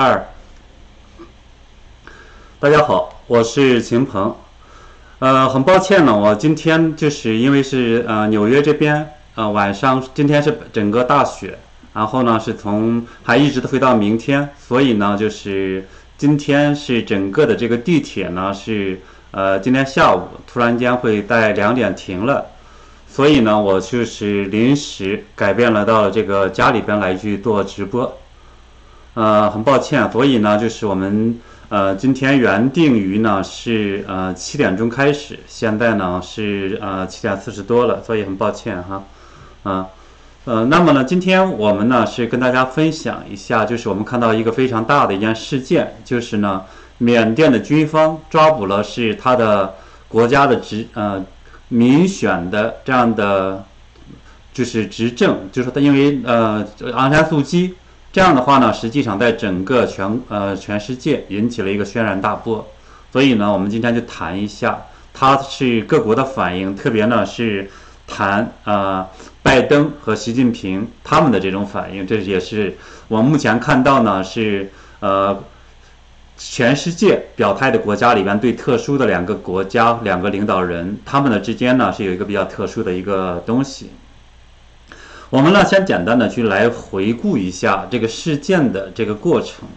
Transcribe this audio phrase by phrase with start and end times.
[0.00, 0.28] 二，
[2.60, 4.32] 大家好，我是秦鹏。
[5.18, 11.58] 呃，很抱歉呢，我今天就是因为是呃纽约这边呃晚上今天是整个大雪，
[11.94, 19.00] 然后呢是从还一直都会到明天，所以呢就是今天是整个的这个地铁呢是
[19.32, 22.46] 呃今天下午突然间会在两点停了，
[23.08, 28.16] 所以呢我就是临时改变了到了这个家里边来去做直播。
[29.18, 31.40] 呃，很抱歉，所以呢，就是我们
[31.70, 39.02] 呃今天原定于呢是呃七点钟开始，现在呢是呃七点四十多了，所以很抱歉哈，
[39.64, 39.88] 啊，
[40.44, 46.62] 呃，那么呢，今天我们呢是跟大家分享一下，就是我们看到一个非常大的一件事件，就是呢
[46.98, 49.74] 缅甸的军方抓捕了是他的
[50.06, 51.24] 国家的执呃
[51.70, 53.64] 民选的这样的
[54.52, 56.64] 就是执政，就是他因为呃
[56.94, 57.74] 昂山素姬。
[58.18, 62.66] 这样的话呢，实际上在整个全呃全世界引起了一个轩然大波，
[63.12, 64.76] 所以呢，我们今天就谈一下，
[65.14, 67.70] 它是各国的反应，特别呢是
[68.08, 69.06] 谈呃
[69.40, 72.76] 拜登和习近平他们的这种反应，这也是
[73.06, 75.44] 我目前看到呢是呃
[76.36, 83.90] 全世界表态的国家里边对特殊的两个国家两个领导人，他们的之间呢是有一个比较特殊的一个东西。
[85.30, 89.68] 我们呢，先简单的去来回顾一下这个事件的这个过程。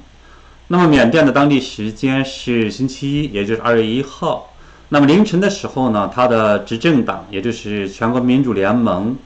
[0.67, 4.53] 那么，缅甸的当地时间是星期一，也就是二月一号。
[4.87, 9.17] 那么凌晨的时候呢，他的执政党，也就是全国民主联盟，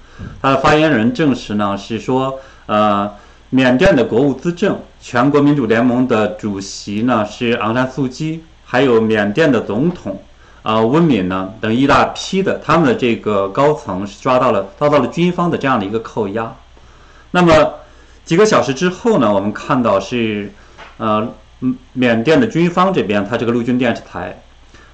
[0.42, 3.12] 他的发言人证实呢，是说，呃，
[3.52, 10.20] 缅甸的国务资政、全国民主联盟的主席呢是昂山素姬，还有缅甸的总统。
[10.66, 16.56] 啊，温敏呢等一大批的他们的这个高层是抓到了，遭到了军方的这样的一个扣押。
[17.30, 17.76] 那么
[18.24, 20.52] 几个小时之后呢，我们看到是，
[20.98, 21.30] 呃，
[21.94, 24.42] 缅甸的军方这边，他这个陆军电视台，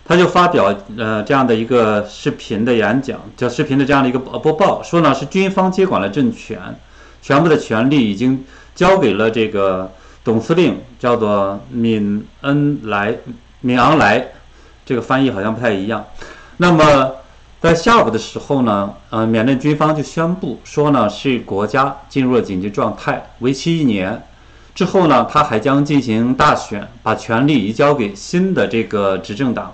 [0.04, 6.60] 他就发表呃这样的一个视频的演讲，叫视频的这样的一个播报，说呢是军方接管了政权，
[7.22, 8.44] 全部的权力已经
[8.76, 9.90] 交给了这个
[10.26, 13.16] 总司令，叫做敏恩莱、
[13.62, 14.28] 敏昂莱。
[14.92, 16.06] 这个翻译好像不太一样。
[16.58, 17.12] 那么
[17.62, 24.22] 在下午的时候呢，呃，缅甸军方就宣布说呢，是国家进入了紧急状态，为期一年。
[24.76, 29.74] 之后呢，他还将进行大选，把权力移交给新的这个执政党。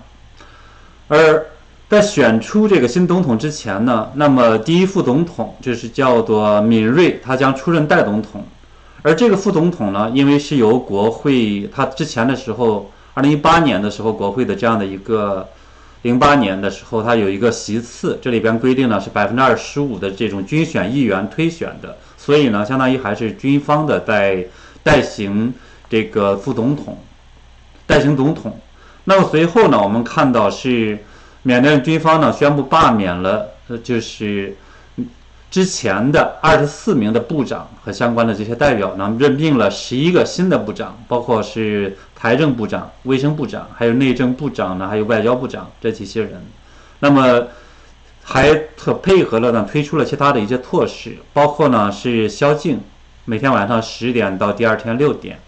[1.08, 1.48] 而
[1.90, 8.46] 在选出这个新总统之前呢，那么第一副总统就是叫做敏锐，他将出任代总统。
[9.02, 12.92] 而这个副总统呢，因为是由国会，他之前的时候。
[13.18, 15.50] 二零一八年的时候，国会的这样的一个，
[16.04, 24.46] 零八年的时候，它有一个席次，这里边规定呢是百分之二十五的这种军选议员推选的，所以呢，相当于还是军方的在
[24.84, 25.52] 代行
[25.90, 26.96] 这个副总统，
[27.88, 28.60] 代行总统。
[29.06, 31.00] 那么随后呢，我们看到是
[31.42, 33.50] 缅甸军方呢宣布罢免了，
[33.84, 34.56] 就是。
[35.50, 46.46] 之前的二十四名的部长和相关的这些代表呢，任命了十一个新的部长，包括是财政部长、卫生部长，还有内政部长呢，还有外交部长这几些人。
[47.00, 47.48] 那么
[48.24, 52.82] 还特配合了呢，推出了其他的一些措施，包括呢是宵禁，
[53.24, 55.40] 每天晚上十点到第二天六点，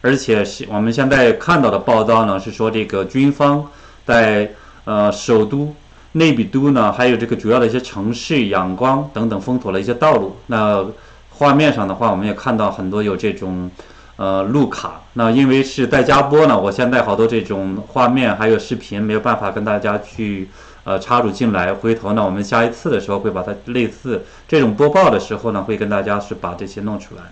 [0.00, 3.64] 而且是我们现在看到的报道呢，是说这个军方
[4.04, 4.50] 在
[4.84, 5.72] 呃首都。
[6.16, 10.36] 内比都呢，还有这个主要的一些城市，仰光等等封锁了一些道路。
[10.46, 10.82] 那
[11.28, 13.70] 画面上的话，我们也看到很多有这种
[14.16, 15.02] 呃路卡。
[15.12, 20.48] 那因为是在家播呢，我现在好多这种画面还有视频没有办法跟大家去
[20.84, 21.74] 呃插入进来。
[21.74, 27.22] 回头呢，我们下一次的时候会把它类似这种播报的时候呢，会跟大家是把这些弄出来。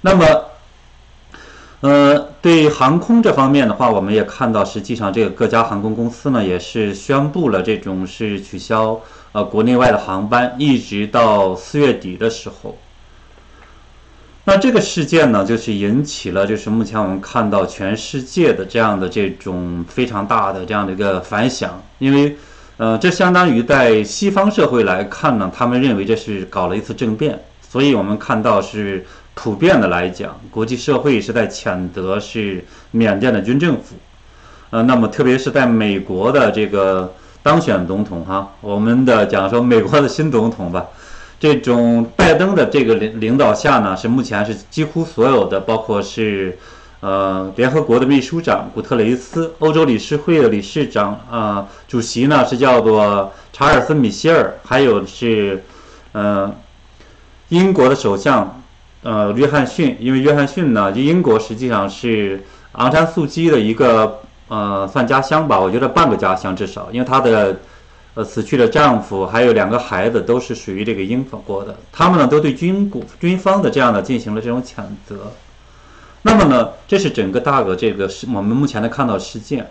[0.00, 0.24] 那么。
[1.80, 9.00] 呃，对航空这方面的话，我们也看到，实际上这个各家航空公司呢，也是宣布了这种是取消
[9.30, 12.76] 呃国内外的航班，一直到四月底的时候。
[14.42, 22.36] 那这个事件呢，就是引起了就是目前我们看到全世界的这样的这种非常大的这样的一个反响，因为
[22.78, 29.06] 呃，这相当于在西方社会来看呢，他们认为这是搞了一次政变，所以我们看到是。
[29.40, 33.94] 普遍的来讲，国际社会是在谴责是缅甸的军政府，
[34.70, 40.84] 呃，那么特别是在美国的这个当选总统哈，我们的讲说美国的新总统吧，
[41.38, 46.58] 这种拜登的这个领领导下呢，是目前是几乎所有的，包括是
[46.98, 55.62] 呃联合国的秘书长古特雷斯，欧洲理事会的理事长啊，主席呢是叫做查尔斯米歇尔，还有是
[56.10, 56.52] 呃
[57.50, 58.57] 英国的首相。
[59.02, 67.56] 呃约翰逊，因为约翰逊呢，就英国实际上是昂山素姬的一个呃算家乡吧，我觉得半个家乡至少，因为她的
[68.14, 75.32] 呃死去的丈夫还有两个孩子都是属于这个英国的，他们呢都对军国军方的这样的进行了这种谴责。
[76.22, 79.70] 那么呢，这是整个大的这个事，我们目前的看到事件。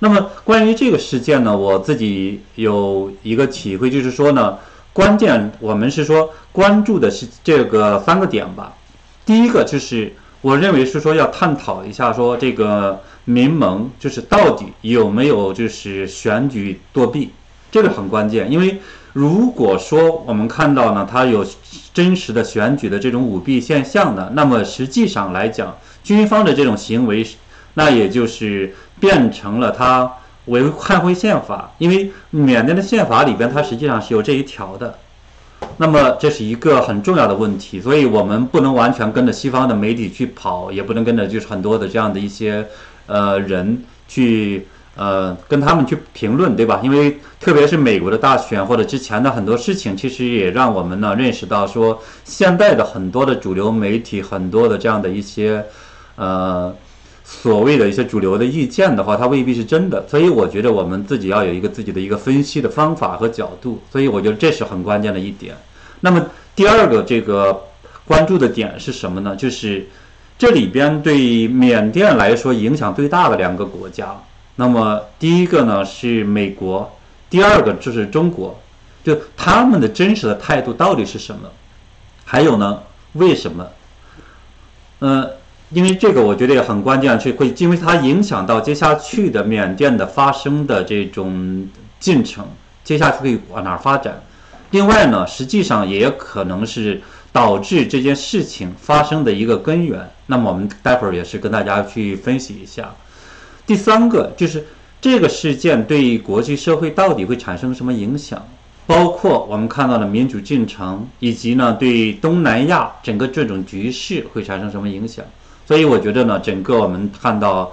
[0.00, 4.58] 那么关于这个事件呢，我自己有一个体会，就是说呢，
[4.94, 8.72] 关键我们是说关注的是这个三个点吧。
[9.26, 17.30] 第一个就是我认为是说要探讨一下说这个民盟就是到底有没有就是选举作弊，
[17.72, 18.48] 这个很关键。
[18.52, 18.80] 因为
[19.12, 21.44] 如果说我们看到呢，它有
[21.92, 27.26] 真实的选举的这种舞弊现象呢，那么实际上来讲，军方的这种行为，
[27.74, 30.12] 那也就是变成了他
[30.46, 34.98] 违捍卫宪法，因为缅甸的宪法里边它实际上是有这一条的。
[35.78, 42.66] 那么这是一个很重要的问题，所以我们不能完全跟着西方的媒体去跑，也不能跟着就是很多的这样的一些
[43.06, 46.80] 呃人去呃跟他们去评论，对吧？
[46.82, 55.64] 因为特别是美国的大选或者之前的很多事情，其实也让我们呢认识到说，现在的很多的主流媒体，很多的这样的一些。
[56.16, 56.72] 呃，
[57.26, 65.56] 所谓的一些主流的意见的话，它未必是真的，所以我觉得我们自己要有一个自己的一个分析的方法和角度，所以我觉得这是很关键的一点。
[66.00, 67.64] 那么第二个这个
[68.04, 69.34] 关注的点是什么呢？
[69.34, 69.88] 就是
[70.38, 74.14] 这里边对缅甸来说影响最大的两个国家，
[74.56, 76.94] 那么第一个呢是美国，
[77.30, 78.60] 第二个就是中国，
[79.02, 81.48] 就他们的真实的态度到底是什么？
[82.26, 82.82] 还有呢，
[83.14, 83.66] 为什么？
[85.00, 85.30] 嗯。
[85.74, 91.68] 因为这个，我觉得也很关键，是会因为它影响到接下去的缅甸的发生的这种
[91.98, 92.46] 进程，
[92.84, 94.22] 接下去会往哪儿发展。
[94.70, 97.00] 另外呢，实际上也可能是
[97.32, 100.08] 导致这件事情发生的一个根源。
[100.26, 102.94] 那么我们待会儿也是跟大家去分析一下。
[103.66, 104.64] 第三个就是
[105.00, 108.46] 这个事件对国际社会到底会产生什么影响，
[108.86, 115.24] 包括我们看到的民主进程，以及呢对东南亚整个这种局势会产生什么影响。
[115.66, 117.72] 所以我觉得呢，整个我们看到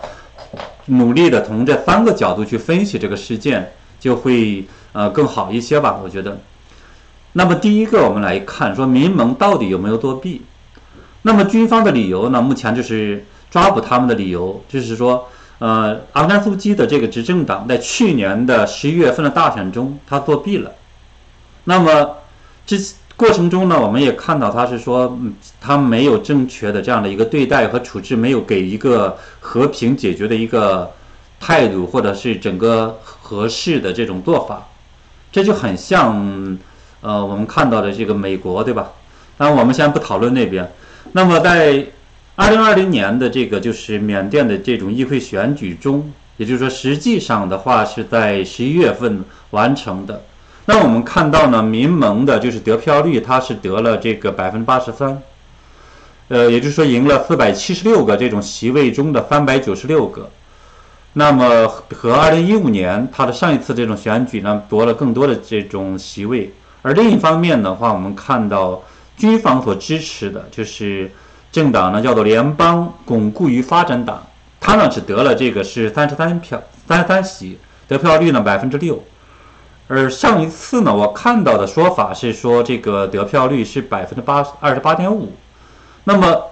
[0.86, 6.00] 努力的从这三个角度去分析这个事件，就会呃更好一些吧。
[6.02, 6.40] 我觉得。
[7.34, 10.42] 那么第一个，我们来看说民盟到底有没有作弊？
[11.24, 12.42] 那么军方的理由呢？
[12.42, 15.28] 目前就是抓捕他们的理由，就是说，
[15.60, 20.72] 呃，昂山素季的这个执政党在去年的十一月份的大选中，他作弊了。
[21.66, 22.18] 那么
[22.66, 22.78] 这。
[23.22, 30.90] 过程中呢，我们也看到他是说，嗯，他没有正确的这样的一个对待和处置，没有给一个和平解决的一个
[31.40, 34.68] 态度，或者是整个合适的这种做法，
[35.32, 36.58] 这就很像，
[37.02, 38.90] 呃，我们看到的这个美国，对吧？
[39.38, 40.68] 当然，我们先不讨论那边。
[41.12, 41.86] 那么，在
[42.36, 50.24] 二零二零年的这个就是缅甸的这种议会选举中，也就是说，实际上的话是在十一月份完成的。
[50.74, 55.22] 那我们看到呢，民盟的就是得票率，它是得了这个百分之八十三，
[56.30, 60.30] 呃，也就是说赢了四百七十六个这种席位中的三百九十六个。
[61.12, 66.54] 那么和二零一五年它的上一次这种选举呢，夺了更多的这种席位。
[66.84, 68.82] 而另一方面的话，我们看到
[69.18, 71.12] 军方所支持的就是
[71.52, 74.26] 政党呢，叫做联邦巩固与发展党，
[74.62, 77.60] 它呢只得了这个是三十三票，三十三席，
[77.90, 79.04] 得票率呢百分之六。
[79.92, 85.34] 而上一次呢，我看到的说法是说这个得票率是百分之八二十八点五，
[86.06, 86.44] 那么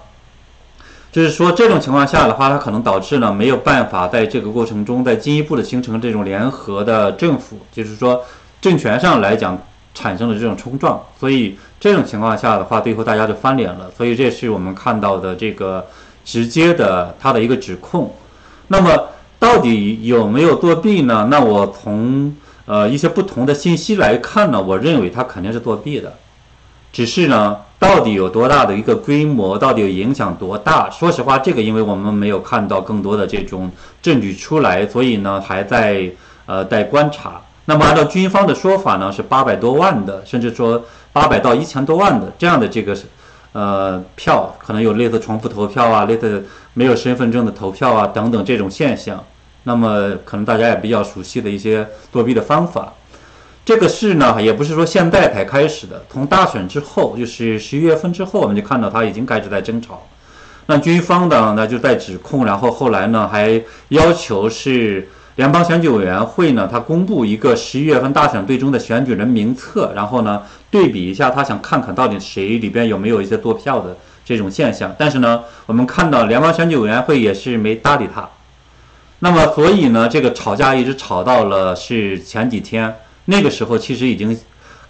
[1.10, 8.22] 就是说这种情况下的话，它可能导致呢没有办法在这个过程中再进一步的形成这种联合的政府，就是说
[8.60, 9.58] 政权上来讲
[9.94, 15.86] 产生了这种冲撞，所以这种情况下的话，最后大家就翻脸了，所以这是我们看到的这个
[16.26, 18.14] 直接的它的一个指控。
[18.68, 21.26] 那么到底有没有作弊呢？
[21.30, 26.12] 那我从呃，一些不同的信息来看呢，我认为他肯定是作弊的，
[26.92, 30.88] 只是呢，到底有多大的一个规模，到底有影响多大？
[30.90, 36.10] 说实话，这个因为我们没有看到更多的这种证据出来，所以呢，还在
[36.46, 37.40] 呃待观察。
[37.64, 42.96] 那么按照军方的说法呢，是八百多万的，甚至说八百到一千多万的这样的这个
[43.52, 49.24] 呃票，可能有类似重复投票啊，类似没有身份证的投票啊等等这种现象。
[49.64, 52.94] 那么可能大家也比较熟悉的一些作弊的方法，
[53.64, 60.06] 这个事呢也不是说现在才开始的，从大选之后，就是十一月份之后，我们就看到他已经开始在争吵。
[60.66, 74.94] 那军方的那就在指控，然后后来呢还要求是联邦选举委员会呢，他公布一个十一月份大选最终的选举人名册，然后呢对比一下，他想看看到底谁里边有没有一些作票的这种现象。
[74.96, 78.28] 但是呢，我们看到联邦选举委员会也是没搭理他。
[79.22, 82.94] 那么，所以呢，这个吵架一直吵到了是前几天，
[83.26, 84.36] 那个时候其实已经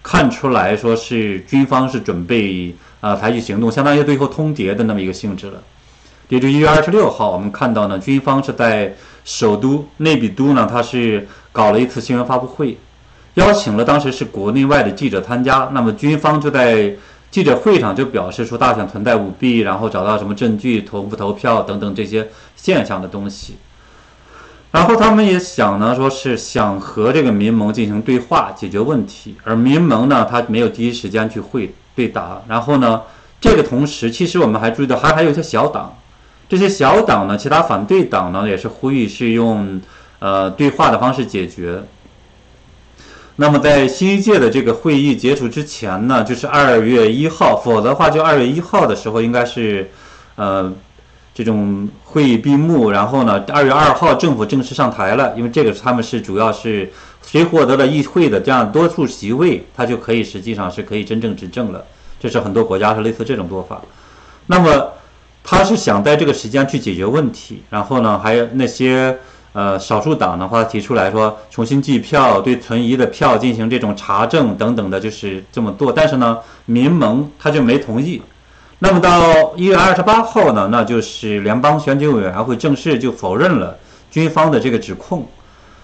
[0.02, 5.60] 看出来说是军方是准备啊采取行动，相当于最后通牒的那么一个性质了。
[6.28, 8.94] 也就一月二十六号，我们看到呢，军方是在
[9.24, 12.78] 首都内比都呢，他是搞了一次新闻发布会，
[13.34, 15.68] 邀请了当时是国内外的记者参加。
[15.72, 16.94] 那么军方就在
[17.32, 23.56] 记者会上就表示说大选存在舞弊，然后找到什么证据、投不投票等等这些现象的东西。
[24.72, 29.34] 然后他们也想呢，说是想和这个民盟进行对话，解决问题。
[29.42, 32.40] 而民盟呢，他没有第一时间去会对答。
[32.46, 33.02] 然后呢，
[33.40, 35.96] 这个同时，其实我们还注意到，还还有一些小党。
[36.48, 39.80] 这些小党呢，其他反对党呢，也是呼吁是用
[40.20, 41.82] 呃对话的方式解决。
[43.36, 49.90] 那么在新一届的这个会议结束之前呢，就是二月一号，否则的话就二月一号的时候应该是
[50.36, 50.72] 呃
[51.34, 56.90] 这种会议闭幕，然后呢二月二号政府正式上台了，因为这个他们是主要是
[57.26, 61.84] 谁获得了议会的这样多数席位，他就可以实际上是可以真正执政了。
[62.18, 63.80] 这是很多国家是类似这种做法。
[64.46, 64.92] 那么。
[65.42, 69.16] 他是想在这个时间去解决问题，然后呢，还有那些
[69.54, 75.90] 呃少数党的话提出来说重新计票，对存疑的票进行这种查证等等的，就是这么做。
[75.90, 78.20] 但是呢，民盟他就没同意。
[78.82, 83.76] 那么到一月二十八号呢，那就是联邦选举委员会正式就否认了
[84.10, 85.28] 军方的这个指控，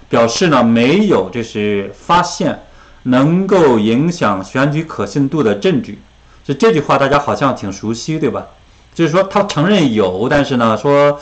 [0.08, 2.58] 表示呢没有就是发现
[3.02, 5.98] 能够影响选举可信度的证据。
[6.42, 8.46] 就这句话大家好像挺熟悉，对吧？
[8.94, 11.20] 就是说，他承认有，但是呢，说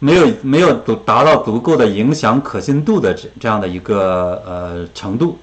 [0.00, 5.38] 没有没有足达到足够的影响可信度的这这样的一个呃程度，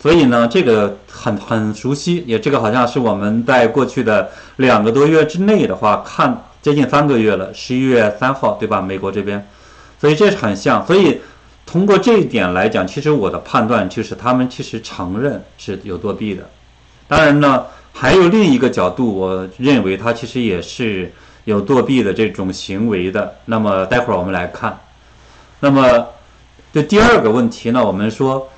[0.00, 8.80] 所以呢，这个很很熟悉，也这个好像是我们在过去的两个多月之内的话，看接近三个月了，十一月三号对吧？
[8.80, 9.46] 美国这边，
[10.00, 11.20] 所以这是很像，所以
[11.66, 16.48] 通过这一点来讲，其实我的判断就是他们其实承认是有作弊的，
[17.06, 17.66] 当然呢。
[17.92, 21.12] 还有另一个角度，我认为他其实也是
[21.44, 23.34] 有作弊的这种行为的。
[23.46, 24.78] 那么待会儿我们来看。
[25.58, 26.06] 那么
[26.72, 28.48] 这第二个问题呢，我们说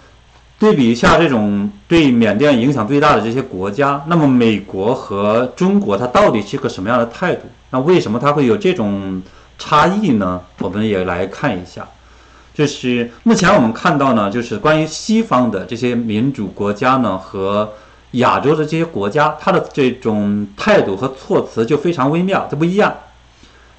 [0.63, 7.47] 对比一下这种对缅甸影响最大的这些国家，那么美国和中国它到底是个什么样的态度？
[7.71, 9.21] 那为什么它会有这种
[9.59, 10.41] 差异呢？
[10.61, 11.89] 我们也来看一下。
[12.55, 17.73] 就是目前我们看到呢，就是关于西方的这些民主国家呢和。
[18.17, 22.95] 亚洲的这些国家，它的这种态度和措辞就非常微妙，它不一样。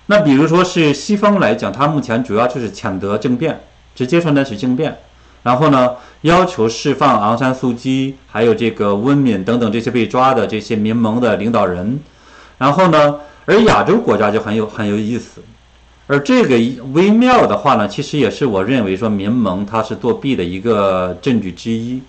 [0.08, 3.62] 那比如说是西方来讲，它目前主要就是谴责政变，
[3.94, 4.98] 直接说那是政变，
[5.44, 12.00] 然后呢要求释放昂山素季，还有这个温敏等等这些被抓的这些民盟的领导人。
[12.58, 15.42] 然后呢，而亚洲国家就很有很有意思，
[16.08, 16.56] 而这个
[16.94, 22.02] 微妙的话呢，其实也是我认为说民盟它是作弊的一个证据之一，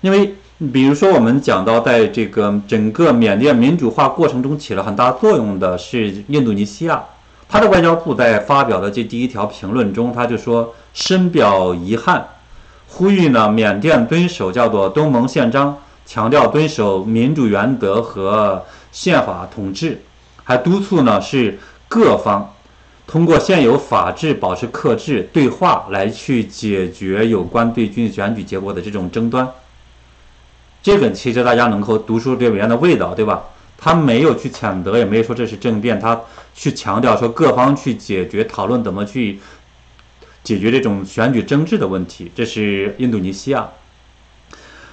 [0.00, 0.34] 因为。
[0.72, 7.02] 比如说，我们讲到，在这个整个缅甸民主化过程中起了很大作用的是印度尼西亚，
[7.48, 12.24] 他的外交部在发表的这第一条评论中，他就说深表遗憾，
[12.94, 20.00] 呼吁呢缅甸遵守叫做东盟宪章，强调遵守民主原则和宪法统治，
[20.44, 21.58] 还督促呢是
[21.88, 22.54] 各方
[23.04, 29.50] 通过现有法治保持克制对话来去解决有关对军事选举结果的这种争端。
[30.80, 33.42] 这个其实大家能够读出这里面的味道，对吧？
[33.76, 36.20] 他没有去谴责，也没有说这是政变，他
[36.54, 39.40] 去强调说各方去解决、讨论怎么去
[40.44, 42.30] 解决这种选举争执的问题。
[42.36, 43.68] 这是印度尼西亚。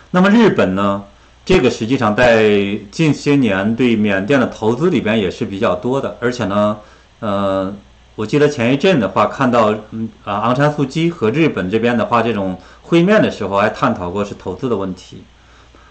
[0.10, 1.04] 那么日本呢？
[1.44, 6.78] 这个实际上在近些年对缅甸的投资里边也是比较多的，而且呢，
[7.20, 7.76] 呃，
[8.14, 15.24] 我记得前一阵的话，看到嗯啊昂山素姬和日本这边的话，这种会面的时候还探讨过是投资的问题。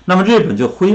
[0.04, 0.86] 那么日本就呼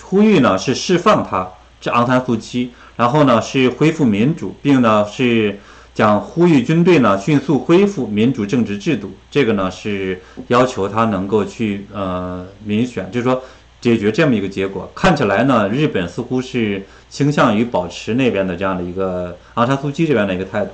[0.00, 1.48] 呼吁呢，是释放他
[1.80, 5.58] 这昂山素季，然后呢是恢复民主，并呢是
[5.96, 9.10] 讲呼吁军队呢迅速恢复民主政治制度。
[9.30, 13.42] 这个呢是要求他能够去呃民选，就是说
[13.80, 14.92] 解决这么一个结果。
[14.94, 20.72] 看起来呢，日本似乎是倾向于保持那边的这样的一个昂山素季这边的一个态度。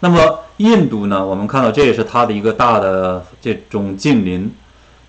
[0.00, 4.52] 那么印度呢，我们看到这也是他的一个大的这种近邻。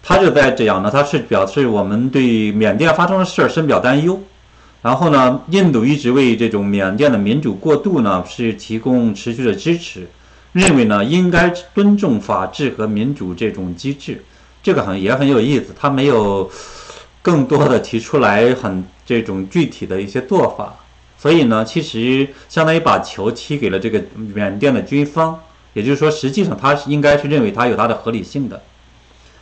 [0.02, 4.18] 他就在这样呢，他是表示我们对缅甸发生的事儿深表担忧，
[4.86, 10.08] 然后呢，印度一直为这种缅甸的民主过渡呢是提供持续的支持，
[10.52, 14.24] 认为呢应该尊重法治和民主这种机制，
[14.62, 16.52] 这个很也很有意思，他没有
[17.24, 20.76] 更多的提出来很这种具体的一些做法，
[21.18, 25.40] 所以呢，其实相当于把球踢给了这个缅甸的军方，
[25.74, 28.62] 也就是说，实际上他是应该是认为他有他的合理性的，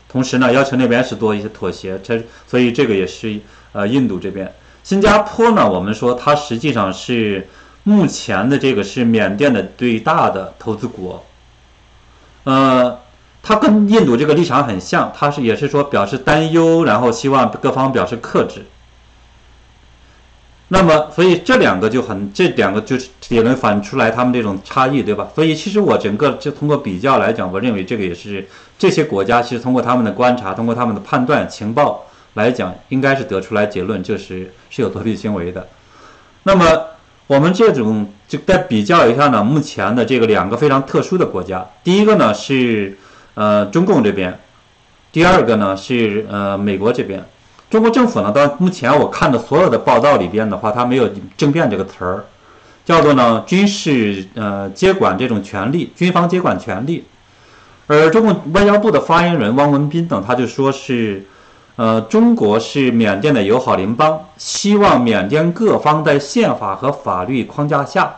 [0.07, 3.37] 同时呢，要求那边是做一些妥协，这所以这个也是
[3.73, 4.49] 呃印度这边，
[4.83, 7.49] 新加坡呢，我们说它实际上是
[7.83, 11.23] 目前的这个是缅甸的最大的投资国，
[12.43, 12.99] 呃。
[13.45, 18.65] 他跟印度这个立场很像，他是也是说表示担忧，然后希望各方表示克制。
[20.69, 25.27] 那么，所以这两个就很，这两个就是也能反映出来他们这种差异，对吧？
[25.35, 28.47] 所以其实我整个就通过比较来讲，我认为这个也是
[28.79, 35.67] 这些国家其实通过他们的观察，通过他们的判断情报来讲，应该是得出来结论，就是是有作弊行为的。
[36.43, 36.87] 那么
[37.27, 42.97] 我们这种就再比较一下呢，目前的这个两个非常特殊的国家，第一个呢是。
[43.35, 44.37] 呃，中共这边，
[45.11, 47.25] 第二个呢是呃美国这边，
[47.67, 52.25] 中国政府呢到目前我看的所有的报道里边的话，它没有政变这个词儿，
[52.85, 57.05] 叫做呢军事呃接管这种权利，军方接管权利，
[57.87, 61.25] 而中共外交部的发言人汪文斌等他就说是，
[61.75, 68.13] 呃中国是缅甸的友好邻邦，希望缅甸各方在宪法和法律框架下，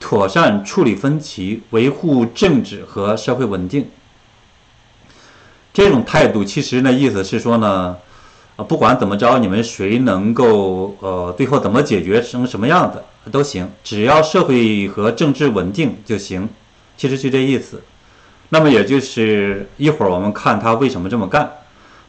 [0.00, 3.88] 妥善处理分歧，维护政治和社会稳定。
[5.72, 7.96] 这种态度其实呢，意思是说呢，
[8.56, 16.48] 啊，不管怎么着，你们谁能够呃，最后怎么解决成什么样子都行，只要社会和政治稳定就行。
[16.96, 17.82] 其实就这意思。
[18.48, 21.52] 那么也就是一会儿我们看他为什么这么干。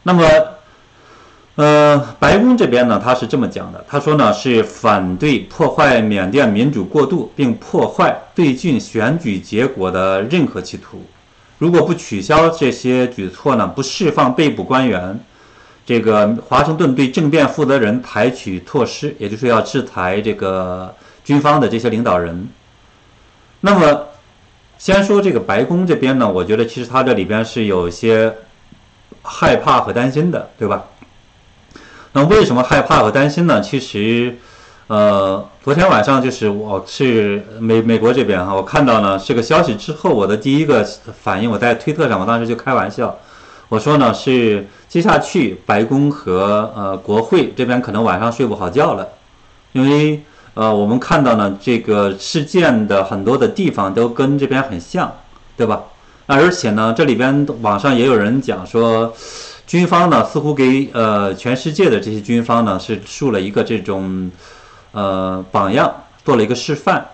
[0.02, 0.24] 那么，
[1.56, 11.02] 呃，白宫这边呢，他是这么讲的，他说呢是反对破坏缅甸民主过渡并破坏最近选举结果的任何企图。
[11.58, 13.66] 如果不取消这些举措呢？
[13.66, 15.20] 不释放被捕官员，
[15.84, 22.48] 这个华盛顿对政变负责人采取措施，也就是要制裁这个军方的这些领导人。
[23.60, 24.06] 那么，
[24.78, 28.32] 先说这个白宫这边呢，我觉得其实他这里边是有些
[29.20, 30.84] 害怕和担心的，对吧？
[32.12, 33.60] 那为什么害怕和担心呢？
[33.60, 34.36] 其实。
[34.92, 40.84] 呃，昨天晚上就是我是美美国这边哈，我看到呢这个消息之后，我的第一个
[41.22, 43.16] 反应，我在推特上，我当时就开玩笑，
[43.68, 49.06] 我说呢是接下去白宫和呃国会这边可能晚上睡不好觉了，
[49.70, 50.20] 因为
[50.54, 55.12] 呃我们看到呢这个事件的很多的地方都跟这边很像，
[55.56, 55.84] 对吧？
[56.26, 59.14] 而且呢这里边网上也有人讲说，
[59.70, 64.28] 军方呢似乎给呃全世界的这些军方呢是树了一个这种。
[64.92, 67.06] 呃，榜样做了一个示范，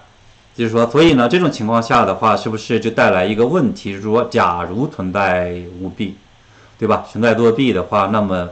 [0.55, 3.91] 就是说，所以呢，这种情况下的话，是不是就带来一个问题？
[3.91, 6.17] 就是说，假如存在舞弊，
[6.79, 7.05] 对吧？
[7.13, 8.49] 存在作弊的话，那么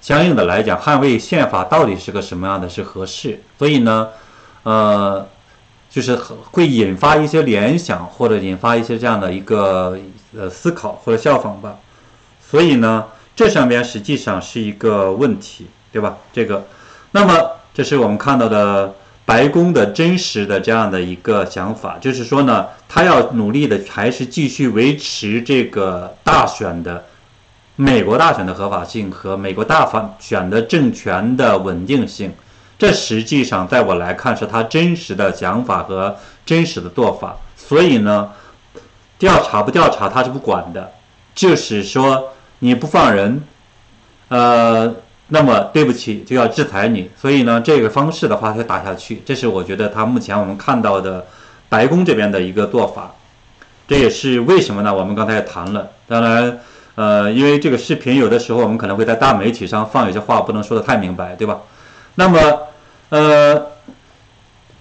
[0.00, 3.40] 相应的来讲，捍卫宪法到底是个什么样的是合适？
[3.56, 4.08] 所以呢，
[4.64, 5.24] 呃，
[5.88, 6.16] 就是
[6.50, 9.96] 会引发一些联想，或者引发一些这样的一个
[10.36, 11.76] 呃思考或者效仿吧。
[12.50, 13.04] 所以呢，
[13.34, 16.16] 这上边实际上是一个问题，对吧？
[16.32, 16.66] 这个，
[17.12, 17.50] 那么。
[17.76, 18.94] 这是我们看到的
[19.24, 27.04] 白宫的真实的这样的一个想法，就是说呢，他要努力的还是继续维持这个大选的
[27.74, 32.32] 美国大选的合法性和美国大法选的政权的稳定性。
[32.78, 36.16] 这实际上在我来看是他真实的想法和
[36.46, 37.36] 真实的做法。
[37.56, 38.30] 所以呢，
[39.18, 40.92] 调查不调查他是不管的，
[41.34, 42.33] 就是说
[42.64, 43.42] 你不放人，
[44.28, 44.94] 呃。
[45.28, 47.10] 那么对不起，就要制裁你。
[47.16, 49.22] 所以呢，这个方式的话，就打下去。
[49.24, 51.24] 这是我觉得他目前我们看到的
[51.70, 53.14] 白宫这边的一个做法。
[53.88, 54.94] 这也是为什么呢？
[54.94, 55.88] 我们刚才也谈了。
[56.06, 56.60] 当然，
[56.94, 61.58] 呃，因为这个视频有的时候我们可能会在大媒体上放有些话，不能说的太明白，对吧？
[62.16, 62.38] 那么，
[63.08, 63.66] 呃，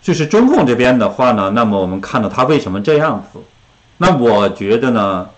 [0.01, 3.39] 就是中共这边的话呢，那么我们看到他为什么这样子？
[3.97, 5.29] 那我觉得呢？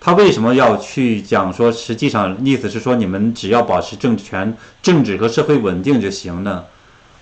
[0.00, 1.72] 他为什么要去讲说？
[1.72, 6.64] 实际上意思是说，你们只要保持政权、政治和社会稳定就行呢？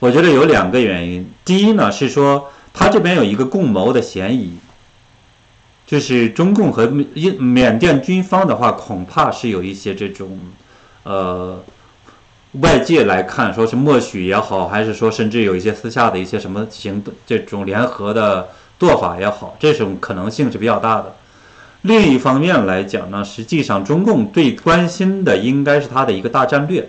[0.01, 1.27] 我觉得有两个原因。
[1.45, 4.59] 第一呢，是说他这边有一个共谋的嫌疑，
[5.87, 10.39] 就是中共和缅缅甸军方的话，恐怕是有一些这种，
[11.05, 11.63] 呃，
[12.61, 21.15] 外界来看，说是默许也好，还是说甚至有一些私下的一些什么行动，这种联合的做法也好，这种可能性是比较大的。
[21.87, 26.88] 另一方面来讲呢，实际上中共最关心的应该是它的一个大战略，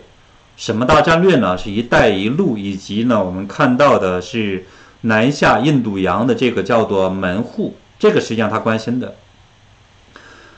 [0.56, 1.58] 什么大战略呢？
[1.58, 4.66] 是一带一路，以及呢我们看到的是
[5.02, 9.16] 南下印度洋的这个叫做门户，这个实际上他关心的。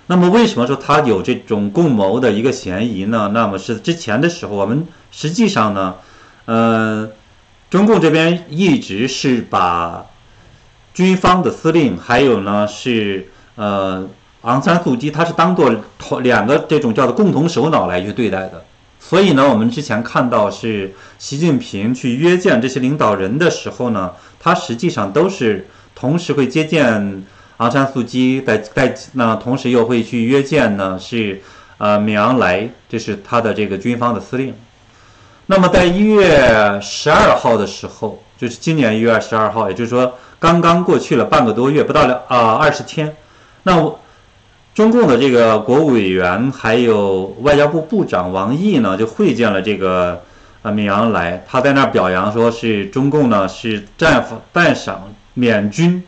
[0.06, 3.32] 那么为什么说他有这种共谋的一个嫌疑呢？
[3.34, 5.96] 那么是之前的时候，我们实际上呢，
[6.46, 7.10] 呃，
[7.72, 10.06] 中共这边一直是把
[10.94, 14.08] 军方的司令，还有呢是呃
[14.42, 18.64] 昂山素季，他是当做同两个这种叫做共同首脑来去对待的。
[19.00, 27.24] 所以呢，我们之前看到是习近平去约见这些领导人的时候呢，他实际上都是同时会接见
[27.58, 31.42] 昂山素季，在在那同时又会去约见呢是
[31.78, 34.54] 呃敏昂莱，这是他的这个军方的司令。
[35.46, 43.16] 那么在一月十二号的时候，就是今年一月十二号，也就是说刚刚过去了半个多月，不到两啊二十天。
[43.64, 44.00] 那我
[44.78, 50.22] 中共的这个国务委员还有外交部部长王毅呢，就会见了这个
[50.62, 56.04] 呃敏昂莱，他在那儿表扬说是中共呢是赞赞赏缅军，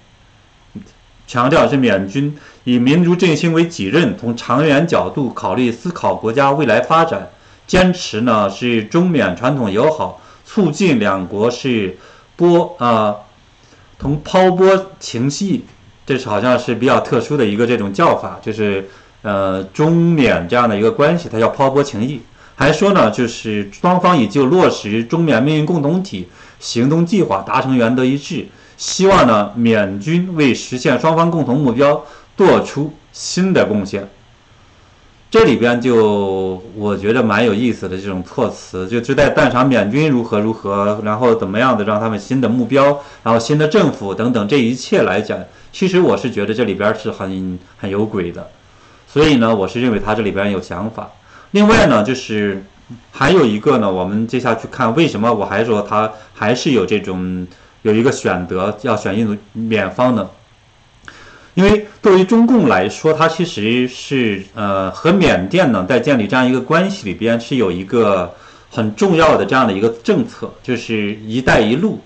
[1.25, 7.29] 强调是缅军以民族振兴为己任，从长远角度考虑思考国家未来发展。
[7.65, 11.97] 坚持呢是中缅传统友好，促进两国是
[12.35, 13.15] 波啊
[13.97, 15.65] 同抛波情系，
[16.09, 18.83] 这是好像是比较特殊的一个这种叫法，就是
[19.21, 22.19] 呃中缅这样的一个关系，它叫抛波情谊。
[22.55, 26.27] 还说呢，就是双方已就落实中缅命运共同体
[26.59, 32.03] 行动计划达成原则一致，希望呢缅军为实现双方共同目标
[32.35, 34.09] 做出新的贡献。
[35.31, 45.37] 这里边就我觉得蛮有意思的这种措辞，就就在赞赏缅军如何如何，然后怎么样的让他们新的目标，然后新的政府等等这一切来讲，
[45.71, 48.49] 其实我是觉得这里边是很很有鬼的，
[49.07, 51.11] 所以呢，我是认为他这里边有想法。
[51.51, 52.63] 另外呢，就是
[53.11, 57.45] 还有一个呢，我们接下去看为什么我还说他还是有这种
[57.83, 60.27] 有一个选择要选印度缅方呢？
[61.55, 68.33] 因为对于中共来说，它其实是呃和缅甸呢在建立这样一个关系里边是有一个
[68.69, 71.99] 很重要的这样的一个政策，就是“一带一路”，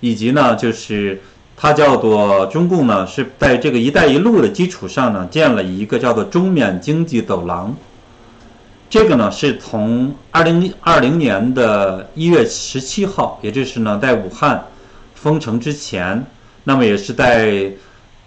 [0.00, 1.18] 以及呢就是
[1.56, 7.74] 它叫做中共呢是在这个“一带一路”的基础上呢建了一个叫做中缅经济走廊。
[8.90, 14.62] 这个呢是从二零二零年的一月十七号，也就是呢在武汉
[15.14, 16.22] 封城之前，
[16.64, 17.72] 那么也是在。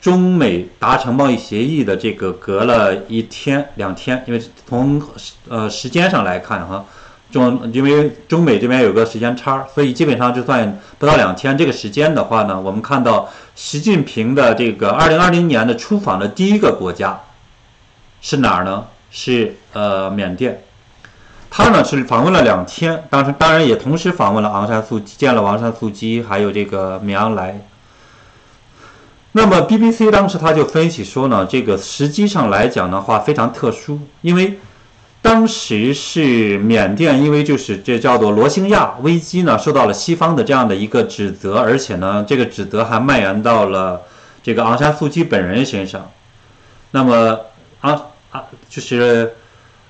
[0.02, 5.00] 中美达成贸易协议的这个隔了一天两天，因为从
[5.48, 6.84] 呃时间上来看哈，
[7.32, 17.22] 中因为中美这边有个时间差，所以基本上就算不到两天这个时间的话呢，我们看到习近平的这个二零二零年的出访的第一个国家
[18.22, 18.88] 是哪儿呢？
[19.12, 20.64] 是呃缅甸，
[21.50, 27.60] 他呢是访问了两天，当时当然也同时访问了昂山素季，见了昂山素季，还有这个敏昂莱。
[29.34, 34.60] 那么 BBC 当时他就分析说呢，这个实际上来讲的话非常特殊，因为
[35.22, 44.02] 当时是缅甸，因为就是这叫做罗兴亚危机呢，受到了西方的这样的一个指责，而且呢，这个指责还蔓延到了
[44.44, 46.12] 这个昂山素季本人身上。
[46.92, 47.40] 那么
[47.80, 49.34] 啊啊，就是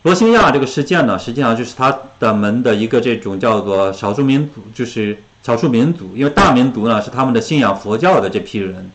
[0.04, 8.92] 罗兴亚这个事件呢，实际上就是他的们的一个这种叫做少数民族，就是少数民族，因为大民族呢是他们的信仰佛教的这批人。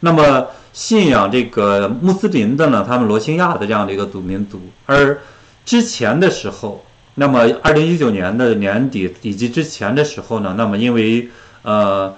[0.00, 5.18] 那么信仰这个穆斯林的呢，他们罗兴亚的这样的一个族民族，而
[5.64, 6.84] 之前的时候，
[7.16, 11.28] 那么二零一九年的年底以及之前的时候呢，那么因为
[11.62, 12.14] 呃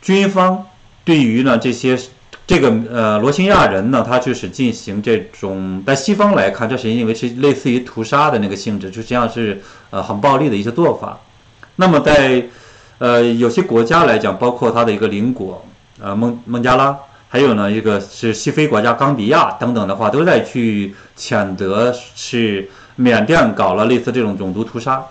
[0.00, 0.64] 军方
[1.04, 1.98] 对于呢这些
[2.46, 11.20] 这个呃罗兴亚人呢，他就是进行这种在西方来看，这是因为是类似于屠杀的那个性质，就实际上是呃很暴力的一些做法。
[11.76, 12.46] 那么在
[12.96, 15.62] 呃有些国家来讲，包括它的一个邻国。
[16.00, 16.96] 呃，孟孟加拉，
[17.28, 25.04] 还有呢，一个是西非国家冈比亚等等的话，都在去谴责是缅甸搞了类似这种种族屠杀。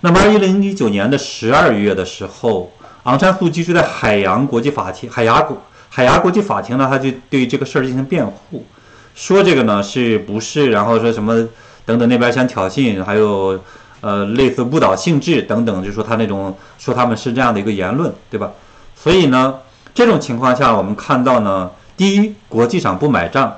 [0.00, 5.60] 那么，二零一九年的十二月的时候，昂山素季就在海洋国际法庭、海牙国
[5.90, 8.64] 海牙国际法庭呢，他就对这个事儿进行辩护，
[9.14, 11.46] 说这个呢是不是，然后说什么
[11.84, 13.62] 等等那边想挑衅，还有
[14.00, 18.52] 呃类似误导性质等等，就说他那种说他们是这样的一个言论，对吧？
[18.94, 19.60] 所以呢。
[19.96, 23.48] 这种情况下，我们看到呢，第一，国际上不买账；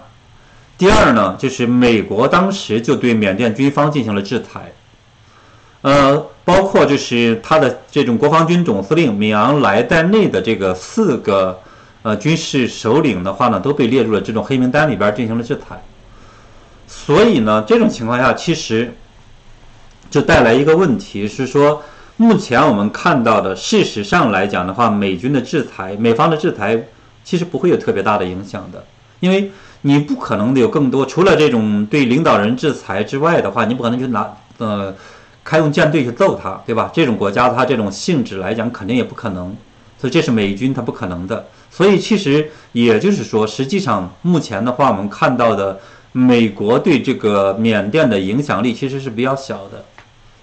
[0.79, 4.73] 第二呢，就是美国当时就对缅甸军方进行了制裁，
[5.81, 11.59] 呃，包括就是他的这种国防军总司令敏昂莱在内的这个四个
[12.03, 15.83] 呃军事首领的话呢，都被列入了这种黑名单里边进行了制裁。
[16.87, 18.95] 所以呢，这种情况下其实
[20.09, 21.83] 就带来一个问题是说。
[22.21, 26.77] 目前我们看到的，事实上来讲的话，美军的制裁，美方的制裁，
[27.23, 28.85] 其实不会有特别大的影响的，
[29.21, 29.53] 因为
[29.83, 34.29] 你不可能有更多，除了这种对领导人制裁之外的话，你不可能就拿
[34.59, 34.93] 呃
[35.45, 36.91] 开用舰队去揍他，对吧？
[36.93, 39.57] 这种国家它这种性质来讲，肯定也不可能，
[39.97, 41.47] 所以这是美军它不可能的。
[41.71, 45.79] 所以其实也就是说，实际上目前的话，我们看到的
[46.11, 49.85] 美国对这个缅甸的影响力其实是比较小的。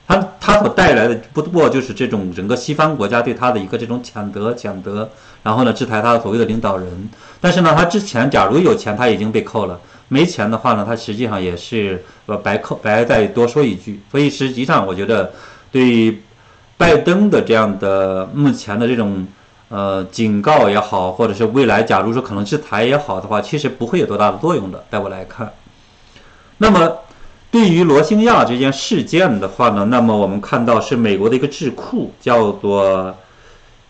[0.08, 5.10] 它它所带来的不过就是这种整个西方国家对他的一个这种谴责、谴责，
[5.41, 7.10] 然后呢制裁他的所谓的领导人。
[7.41, 14.00] 但是呢，他之前假如有钱，他已经被扣了；没钱的话呢，他实际上也是呃白扣白再多说一句。
[14.12, 15.32] 所以实际上，我觉得
[15.72, 16.22] 对
[16.78, 19.26] 拜登的这样的目前的这种
[19.70, 24.84] 呃警告也好，或者是未来假如说可能制裁也好的话，其实不会有多大的作用的。
[24.91, 25.52] 在我来看，
[26.60, 26.98] 那么。
[27.56, 33.15] 对于罗兴亚这件事件的话呢，那么我们看到是美国的一个智库，叫做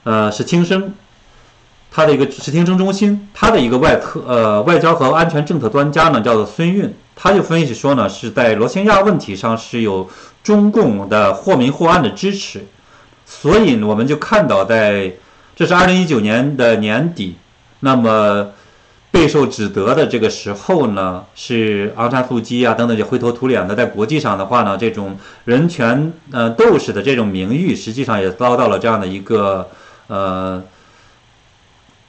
[0.04, 0.94] 呃史汀生，
[1.90, 10.08] 他的一个史汀生中心，他的一个外特呃外交和安全政策专家呢，叫做孙运，他就分析说呢，是在罗兴亚问题上是有
[10.44, 12.68] 中共的或明或暗的支持，
[13.26, 15.14] 所以呢我们就看到在
[15.56, 17.38] 这是二零一九年的年底，
[17.80, 18.52] 那么。
[19.16, 29.70] 备受指责的这个时候呢，是昂山素季啊等等就灰头土脸的，在国际上的话呢，这种人权呃斗士的这种名誉，实际上也遭到了这样的一个
[30.08, 30.62] 呃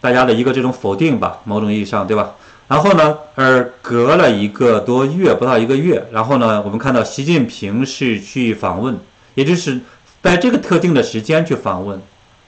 [0.00, 2.34] 大家的一个这种否定吧，某种意义上，对吧？
[2.66, 8.98] 然后呢，而隔了一个多月，不到一个月，然后呢，我们看到习近平是去访问，
[9.36, 9.78] 也就是
[10.20, 12.02] 在这个特定的时间去访问，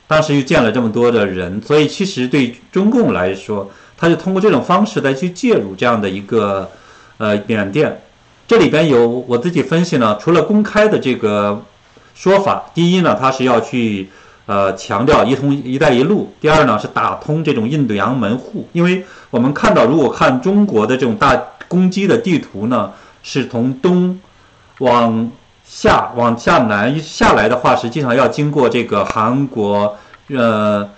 [0.08, 3.70] 当时又见了这么多的人，所以其实对中共来说。
[4.00, 6.70] 他就通过这种方式来去介入这样的一个
[7.16, 8.00] 呃缅甸，
[8.46, 11.60] 这里边有我自己分析呢，除了公开的这个
[12.14, 14.08] 说法，第一呢，他是要去
[14.46, 22.92] 呃强调一通一带一路，第二呢是打通这种印度洋门户，因为我们看到如果看中国的这种大攻击的地图呢，
[23.24, 24.20] 是从东
[24.78, 25.28] 往
[25.64, 30.88] 下往下南下来的话，实际上要经过这个韩国呃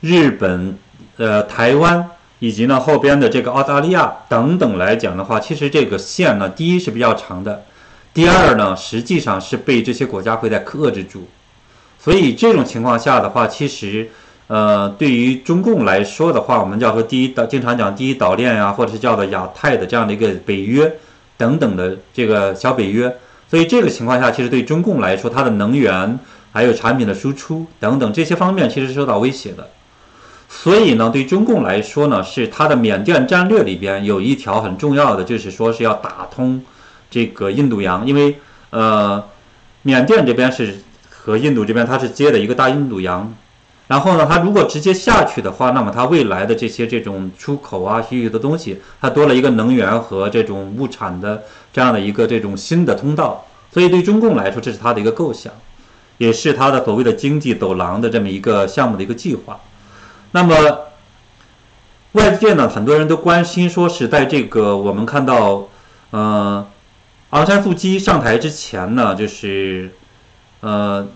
[0.00, 0.76] 日本。
[1.16, 7.64] 呃，台湾以及呢后边的这个澳大利亚等等来讲的话，其实这个线呢，第一是比较长的，
[8.12, 11.22] 第二呢，实际上是被这些国家会在克制住，
[11.98, 14.10] 所以这种情况下的话，其实
[14.48, 20.94] 呃，对于中共来说的话，我们叫做第一岛，经常讲第一岛链呀，或者是叫做亚太的这样的一个北约
[21.38, 23.16] 等等的这个小北约，
[23.50, 26.18] 所以这个情况下，其实对中共来说，它的能源
[26.52, 29.66] 还有产品的输出等等这些方面，其实是受到威胁的。
[30.62, 36.64] 所以呢，对中共来说呢，是它的缅甸战略里边有一条很重要的，就是说是要打通
[37.08, 38.38] 这个印度洋，因为
[38.70, 39.22] 呃，
[39.82, 43.32] 缅甸这边是和印度这边它是接的一个大印度洋，
[43.86, 55.52] 然后呢，它如果直接下去的话，那么它未来的这些这种出口啊，其余的东西，它多了一个能源和这种物产的这样的一个这种新的通道，所以对中共来说，这是它的一个构想，
[56.18, 59.60] 也是它的所谓的经济走廊的这么一个项目的一个计划。
[60.32, 60.54] 那么，
[62.12, 65.68] 外界呢，很多人都关心，说是在这个我们看到，
[66.10, 66.66] 呃，
[67.30, 69.90] 昂山素季上台之前呢，就是，
[70.60, 71.06] 呃，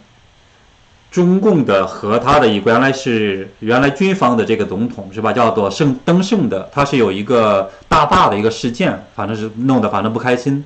[1.11, 10.64] 中共的和他的一个原来是原来军方的这个总统是吧，叫做圣登盛的，他是有一个大坝的一个事件，反正是弄得反正不开心，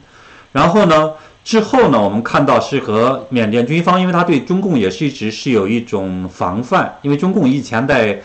[0.53, 1.13] 然后呢。
[1.45, 8.23] 之后呢，我们看到是和缅甸军方，因为他对中共也是一直是有一种防范，因为中共以前在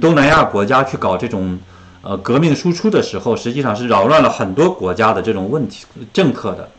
[0.00, 1.58] 东南亚国家去搞这种
[2.00, 6.70] 呃革命输出的时候，实际上是扰乱了很多国家的这种问题政策的，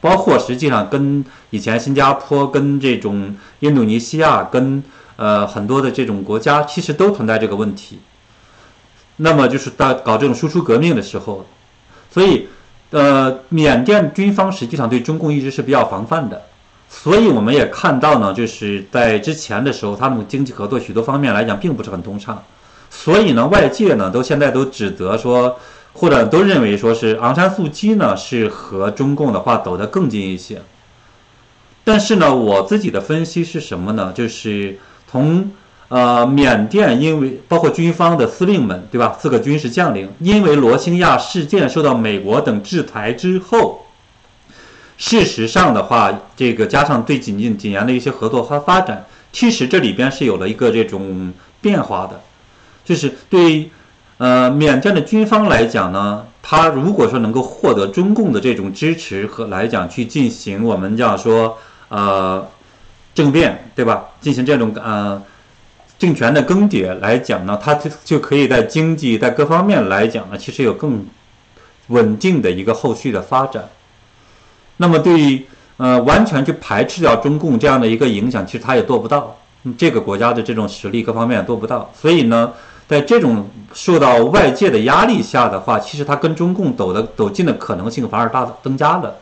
[0.00, 4.84] 包括实际上跟以前新加坡、跟这种印度尼西亚、跟
[5.16, 7.98] 呃很多的这种国家，其实都存在这个问题。
[9.16, 11.44] 那么就是到搞这种输出革命的时候，
[12.12, 12.46] 所以。
[12.94, 16.40] 呃，缅甸军方实际上对中共一直是比较防范的，
[16.88, 22.40] 所以我们也看到呢，就是在之前的时候，他们经济合作许多方面来讲并不是很通畅，
[22.88, 25.58] 所以呢，外界呢都现在都指责说，
[25.92, 30.62] 或者都认为说是昂山素季呢是和中共的话走得更近一些，
[31.82, 34.12] 但是呢，我自己的分析是什么呢？
[34.14, 34.78] 就是
[35.10, 35.50] 从。
[35.88, 39.16] 呃，缅甸因为包括军方的司令们，对吧？
[39.20, 43.84] 四个军事将领因为罗兴亚事件受到美国等制裁之后，
[44.96, 52.22] 事实上的话，这个加上对几近几年的一些合作和发展，其实这里边是有了一个这种变化的，
[52.84, 53.70] 就是对
[54.16, 62.48] 呃缅甸的军方来讲呢，他如果说能够获得中共的这种支持和来讲去进行我们叫说呃
[63.14, 64.06] 政变，对吧？
[64.22, 65.22] 进行这种呃。
[66.04, 71.06] 政权的更迭来讲呢，它就就可以在经济在各方面来讲呢，其实有更
[71.86, 73.70] 稳定的一个后续的发展。
[74.76, 75.46] 那么对于
[75.78, 79.34] 呃，完全去排斥掉中共这样的一个影响，其实他也做不到。
[79.78, 82.52] 这个国家的这种实力各方面做不到，所以呢，
[82.86, 89.16] 在这种受到外界的压力下的话，其实他跟中共走的走近的可能性反而大增加了。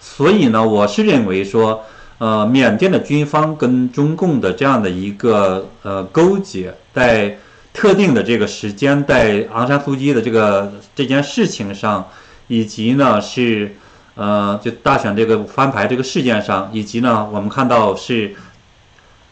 [0.00, 1.84] 所以呢，我是认为说，
[2.18, 7.38] 呃，缅甸的军方跟中共的这样的一个呃勾结，在
[7.72, 12.08] 特定的这个时间，在昂山素季的这个这件事情上，
[12.48, 13.74] 以及呢是
[14.14, 18.34] 呃就大选这个翻牌这个事件上，以及呢我们看到是。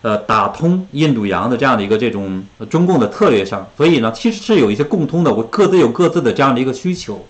[0.03, 7.27] 呃，打通印度洋的这样的一个这种中共的策略上，所以呢，其实是有一些共通的，我各自有各自的这样的一个需求，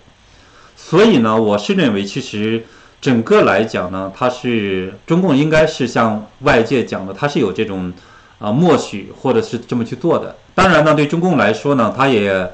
[0.77, 2.65] 所以呢，我是认为，其实
[3.01, 7.91] 整个来讲呢，它是中共应该是像外界讲的，它是有这种
[8.37, 10.35] 啊默许或者是这么去做的。
[10.53, 12.47] 当然呢，对中共来说呢，他也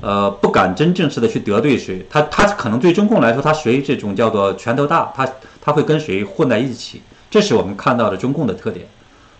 [0.00, 5.28] 呃不敢真正式的去得罪谁，他他可能对中共来说，他谁这种叫做拳头大，他
[5.60, 8.86] 他会跟谁混在一起，这是我们看到的中共的特点。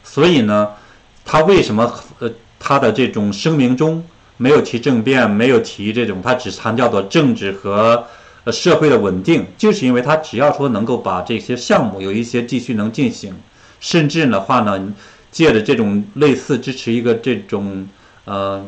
[0.03, 0.71] 所以呢，
[1.25, 4.03] 他为什么呃他的这种声明中
[4.38, 8.05] 没有提政变，没有提这种，他只强调做政治和
[8.52, 13.34] 社会的稳定，就是因为他只要说能够把这些项目有一些继续能进行，
[13.80, 14.92] 甚至的话呢，
[15.30, 17.87] 借着这种类似支持一个这种
[18.24, 18.64] 呃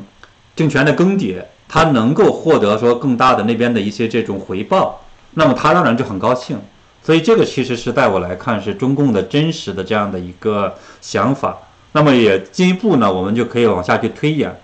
[0.55, 5.01] 政权的更迭，他能够获得说更大的那边的一些这种回报，
[5.35, 6.59] 那么他当然就很高兴。
[7.03, 11.57] 所以这个其实是在我来看是中共的真实的这样的一个想法。
[11.93, 14.55] 那么也进一步呢，我们就可以往下去推演，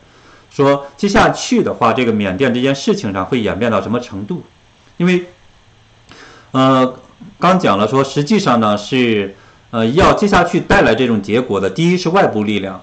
[0.50, 4.42] 说接下去的话，这个缅甸这件事情上会演变到什么程度？
[4.97, 5.27] 因为，
[6.53, 6.95] 呃，
[7.39, 9.35] 刚讲了说，实际上呢是，
[9.71, 12.83] 呃，要接下去带来这种结果的，第一是外部力量，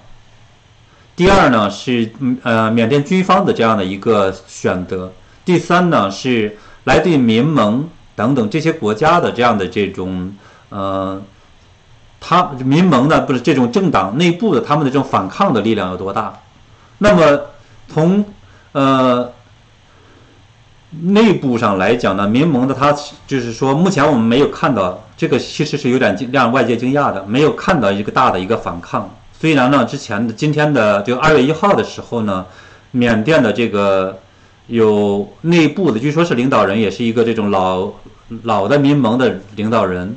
[1.16, 5.12] 第二呢是呃缅甸军方的这样的一个选择，
[5.44, 7.88] 第三呢是来自民盟。
[8.16, 10.36] 等等这些国家的这样的这种，
[10.68, 11.20] 呃，
[12.20, 16.32] 他民盟呢，不是这种政党内部的他们的这种反抗的力量有多大？
[16.98, 17.40] 那么
[17.92, 18.24] 从
[18.70, 19.32] 呃
[21.02, 22.94] 内部上来讲呢，民盟的他
[23.26, 29.08] 就是说，目前我们没有看到这个，其实是有点让外界惊讶的，没有看到一个大的一个反抗。
[29.38, 32.46] 虽然呢，之前的今天的就二月一号的时候呢，
[32.92, 34.18] 缅甸的这个。
[34.66, 37.92] 有内部的，据说是领导人，也是一个这种老
[38.44, 40.16] 老的民盟的领导人，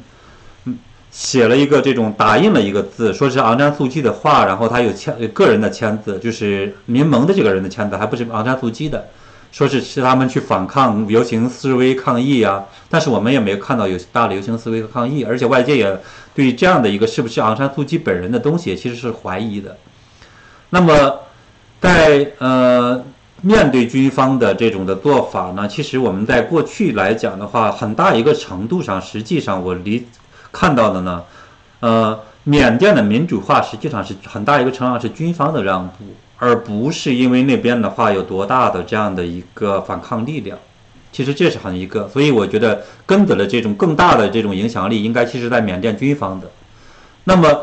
[1.12, 9.10] 写了一个这种打印了一个字，说是昂山素季的话，然后他有签个人的签字，就是民盟的这个人的签字，还不是昂山素季的，
[9.52, 16.00] 说是是他们去反抗游行示威抗议啊，但是我们也没有看到有大的游行示威和抗议，而且外界也
[16.34, 19.78] 对这样的一个是不是昂山素季本人的东西其实是怀疑的。
[20.70, 21.20] 那么
[21.80, 23.04] 在呃。
[23.44, 30.08] 面对军方的这种的做法呢，其实我们在过去来讲的话，很大一个程度上，实际上我离
[30.52, 31.24] 看到的呢，
[31.80, 35.96] 呃，缅甸的民主化实际上是很大一个程度上是军方的让步，
[36.38, 40.58] 而不是因为那边的话有多大的这样的一个反抗力量。
[41.12, 46.52] 其实这是很一个，所以我觉得根子的这种更大的这种影响力，应该其实在缅甸军方的。
[47.23, 47.62] 那么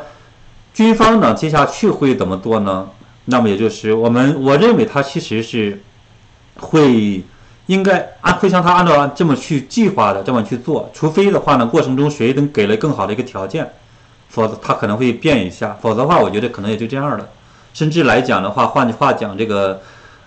[0.73, 2.89] 军方呢，接下去会怎么做呢？
[3.27, 5.81] 那么也就是我们，我认为他其实是
[6.57, 7.23] 会
[7.67, 13.71] 应该按会像他按照这么去计划的这么去做，除非的话呢，过程中谁能给了更好的一个条件，
[14.29, 17.29] 否则他可能会变一下，否则的话，我觉得可能也就这样了。
[17.75, 19.83] 甚至来讲的话，换句话讲，这个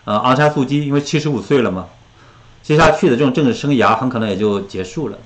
[0.05, 1.88] 呃昂山素季因为七十五岁了嘛，
[2.62, 5.17] 接下去的这种政治生涯很可能也就结束了。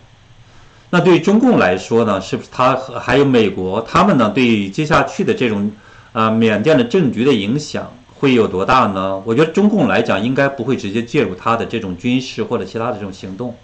[0.92, 5.70] 那对于中共来说呢，是不是他和还有美国他们呢对接下去的这种？
[6.14, 9.24] 啊，缅甸的政局的影响会有多大呢？
[9.24, 13.56] 我觉得中共来讲应该不会直接介入他的这种军事或者其他的这种行动，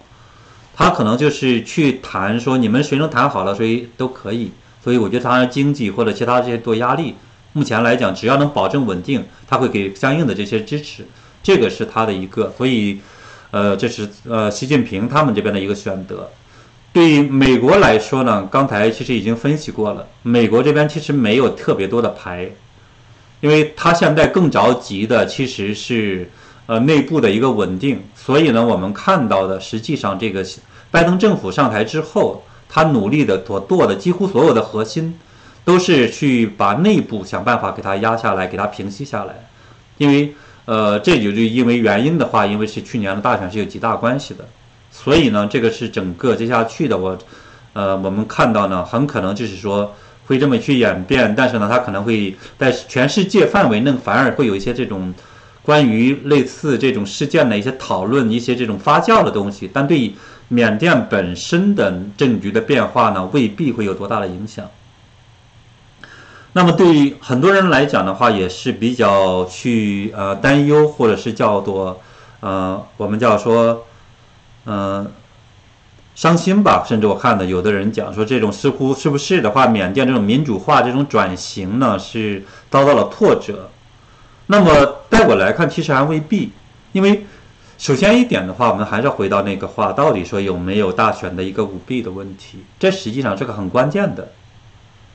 [0.73, 4.53] 他可能就是去谈说你们谁能谈好了，谁都可以。
[4.81, 7.15] 所以我觉得他经济或者其他这些做压力，
[7.57, 11.03] 目前来讲只要能保证稳定，他会给相应的这些支持，
[11.41, 12.53] 这个是他的一个。
[12.55, 12.99] 所以，
[13.49, 16.29] 呃，这是呃习近平他们这边的一个选择。
[16.93, 22.47] 对于美国来说呢，刚才其实已经分析过了，美国这边其实没有特别多的牌，
[23.41, 26.29] 因为他现在更着急的其实是
[26.67, 28.03] 呃内部的一个稳定。
[28.15, 30.45] 所以呢，我们看到的实际上这个
[30.91, 35.17] 拜登政府上台之后，他努力的所做的几乎所有的核心，
[35.67, 39.33] 都是去把内部想办法给他压下来，给他平息下来。
[39.97, 44.45] 因为呃，这就就因为原因的话，因为是去年的大选是有极大关系的。
[44.91, 47.17] 所以呢，这个是整个接下去的我，
[47.73, 49.93] 呃，我们看到呢，很可能就是说
[50.27, 55.13] 会这么去演变，但是呢，它可能会在全世界范围内反而会有一些这种
[55.63, 60.13] 关于类似这种事件的一些讨论、一些这种发酵的东西，但对
[60.47, 64.65] 缅甸本身的政局的变化呢，未必会有多大的影响。
[66.57, 72.01] 那么对于很多人来讲的话，也是比较去呃担忧，或者是叫做
[72.39, 73.85] 呃我们叫说
[74.65, 75.05] 嗯
[76.15, 76.83] 伤心吧。
[76.83, 83.69] 甚至我看的有的人讲说，这种似乎是不是的话，缅甸这种民主化这种转型呢，是遭到了挫折。
[84.47, 86.51] 那么在我来看，其实还未必，
[86.91, 87.27] 因为
[87.77, 94.29] 首先一点的话，我们还是要回到那个话，到底说有没有大选的一个舞弊的问题，这实际上是个很关键的。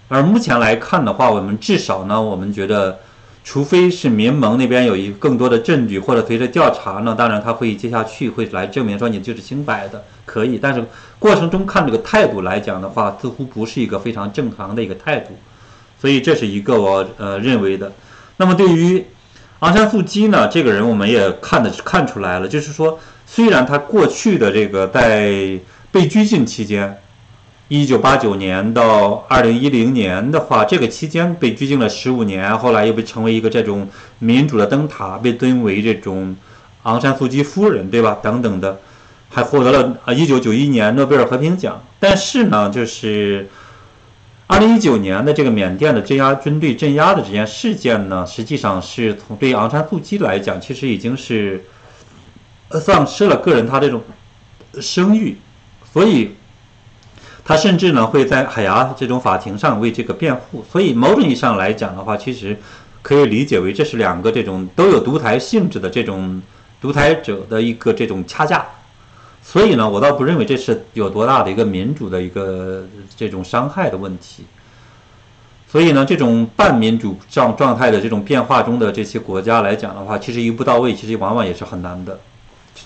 [0.09, 2.99] 而目前来看的话，我们至少呢，我们觉得，
[3.43, 10.59] 除非是民盟那边有一更多的证据，或者随着调查呢，当然他会接下去会来证明说你就是清白的，可以。
[10.59, 10.85] 但是
[11.19, 15.31] 过程中看这个态度来讲的话，似乎不是一个非常正常的一个态度，
[15.99, 17.91] 所以这是一个我呃认为的。
[18.37, 19.05] 那么对于
[19.61, 25.59] 昂山素姬呢，这个人我们也看的看出来了，就是说，虽然他过去的这个在
[25.91, 26.99] 被拘禁期间。
[27.75, 36.37] 一九八九年到二零一零年的话，这个期间被拘禁了十五年，后来又被成为一个这种民主的灯塔，被尊为这种
[36.83, 38.19] 昂山素姬夫人，对吧？
[38.23, 38.79] 等等的，
[39.31, 41.83] 还获得了啊一九九一年诺贝尔和平奖。
[41.99, 43.49] 但是呢，就是
[44.49, 51.65] 二零一九年的这个缅甸的镇压军队镇压的这件事件呢，实际上是从对昂山素姬来讲，其实已经是
[52.73, 54.03] 丧失了个人他这种
[54.79, 55.39] 声誉，
[55.91, 56.33] 所以。
[57.45, 62.57] 他甚至呢会在海牙这种法庭上为这个辩护，所以某种意义上来讲的话，其实
[63.03, 66.41] 可以理解为这是两个这种都有独裁性质的这种
[66.81, 68.65] 独裁者的一个这种掐架。
[69.43, 72.87] 所以呢，我倒不认为这是有多大的一个民主的一个
[73.17, 74.45] 这种伤害的问题。
[75.69, 82.21] 所以呢，这种半民主状状态的这种变化中的这些国家来讲的话，其实一步到位，其实往往也是很难的。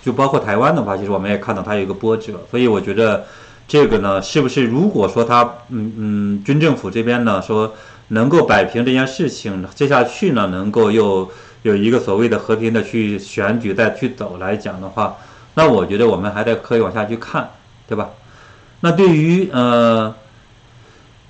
[0.02, 2.40] 就包括台湾的话，其实我们也看到它有一个波折。
[2.50, 3.26] 所以我觉得。
[3.68, 7.74] 这个呢，是不是如果说他，嗯嗯，军政府这边呢说
[8.08, 11.28] 能够摆平这件事情，接下去呢能够又
[11.62, 15.16] 有一个所谓的和平的去选举再去走来讲的话，
[15.54, 17.50] 那我觉得我们还得可以往下去看，
[17.88, 18.10] 对吧？
[18.82, 20.14] 那对于呃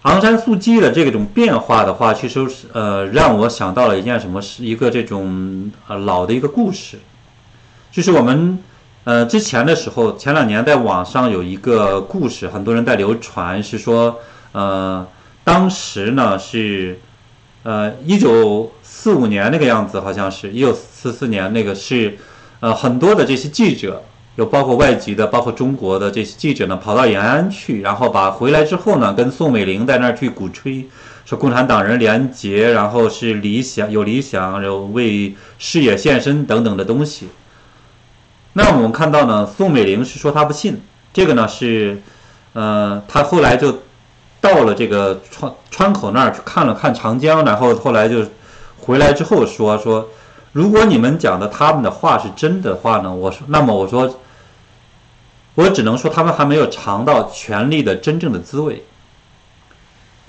[0.02, 6.98] 昂山素季的这种变化的话，其实呃让我想到了一件什么，是一个这种呃老的一个故事，
[7.90, 8.58] 就是我们。
[9.06, 14.18] 呃，之前的时候，前两年在网上有一个故事，很多人在流传，是说，
[14.50, 15.06] 呃，
[15.44, 16.98] 当时呢是，
[17.62, 22.18] 呃，一九四五年那个样子，好像是一九四四年那个是，
[22.58, 24.02] 呃，很多的这些记者，
[24.34, 30.84] 有包括外籍的，包括中国的这些记者呢，跑到延安去，然后把回来之后呢，跟宋美龄在那儿去鼓吹，
[31.24, 37.28] 说共产党人廉洁，然后是理想有理想，有为事业献身等等的东西。
[38.58, 40.80] 那我们看到呢，宋美龄是说她不信，
[41.12, 42.00] 这个呢是，
[42.54, 43.82] 呃，她后来就
[44.40, 48.26] 到了这个川川口那儿去看了看长江，然后后来就
[48.78, 50.08] 回来之后说说，
[50.52, 54.18] 如果你们讲的他们的话是真的话呢，我说那么我说，
[55.54, 58.82] 我只能说他们还没有尝到权力的真正的滋味。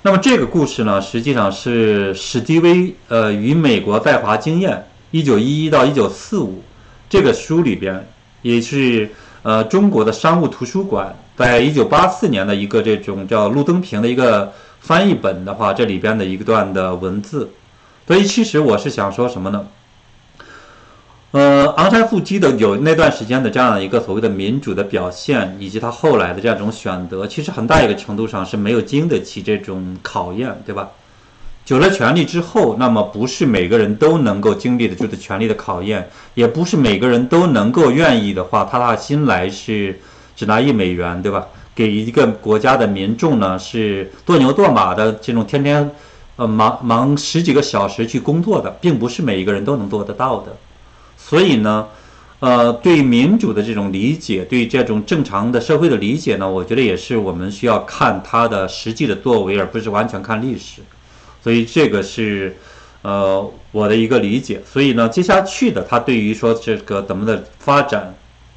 [0.02, 6.62] 那么这个故事呢，实际上是史迪威呃与美国在华经验一九一一到一九四五
[7.08, 8.06] 这个书里边。
[8.42, 9.10] 也是
[9.44, 17.50] 呃，中国的商务图书馆在一九八四年的一个这种叫路灯屏的一个翻译本的话，这里边的一段的文字。
[18.06, 19.68] 所以其实我是想说什么呢？
[21.32, 30.90] 呃，昂山素姬的有那段时间的这样的一个所谓的民主的表现，以及他后来的这样一种选择，其实很大一个程度上是没有经得起这种考验，对吧？
[31.68, 40.00] 有了权力之后，那么不是每个人都能够经历的，就是权力的考验，也不是每个人都能够愿意的话，踏踏心来是
[40.34, 41.46] 只拿一美元，对吧？
[41.76, 45.92] 给一个国家的民众呢是多牛多马的这种天天，
[46.38, 50.56] 呃忙忙十几个小时去工作的，并不是每一个人都能做得到的。
[51.18, 51.86] 所以呢，
[52.40, 60.82] 呃，对民主的这种理解，对这种正常的社会的理解呢，我觉得也是我们需要看他的实际的作为，而不是完全看历史。
[61.48, 62.58] 所以这个是，
[63.04, 64.62] 呃，我的一个理解。
[64.70, 68.14] 所以呢，接下去的他对于说这个怎么的发展，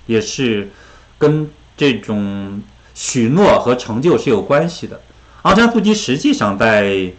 [0.07, 0.68] 也是
[1.16, 2.61] 跟这种
[2.93, 5.01] 许诺和成就是有关系的。
[5.43, 7.12] 昂山素季实际上在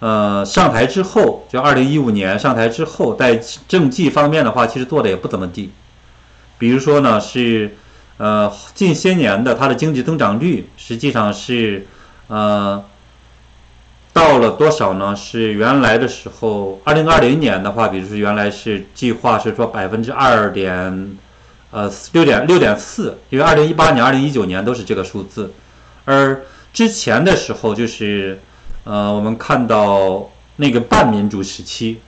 [0.00, 5.70] 呃上台之后，就二零一五年上台之后，在政绩方面的话，其实做的也不怎么地。
[6.58, 7.74] 比如说呢，是
[8.18, 11.86] 呃近些年的它的经济增长率实际上是
[12.26, 12.84] 呃。
[14.14, 15.14] 到了多少呢？
[15.16, 21.18] 是原来的时候，二零二零年的话，比如说原来是计划是说百分之二点，
[21.72, 25.52] 呃六点六点四，因为二零一八年、二零一九年都是这个数字，
[26.04, 26.42] 而
[26.72, 28.38] 之前的时候就是，
[28.84, 32.00] 呃，我们看到那个半民主时期，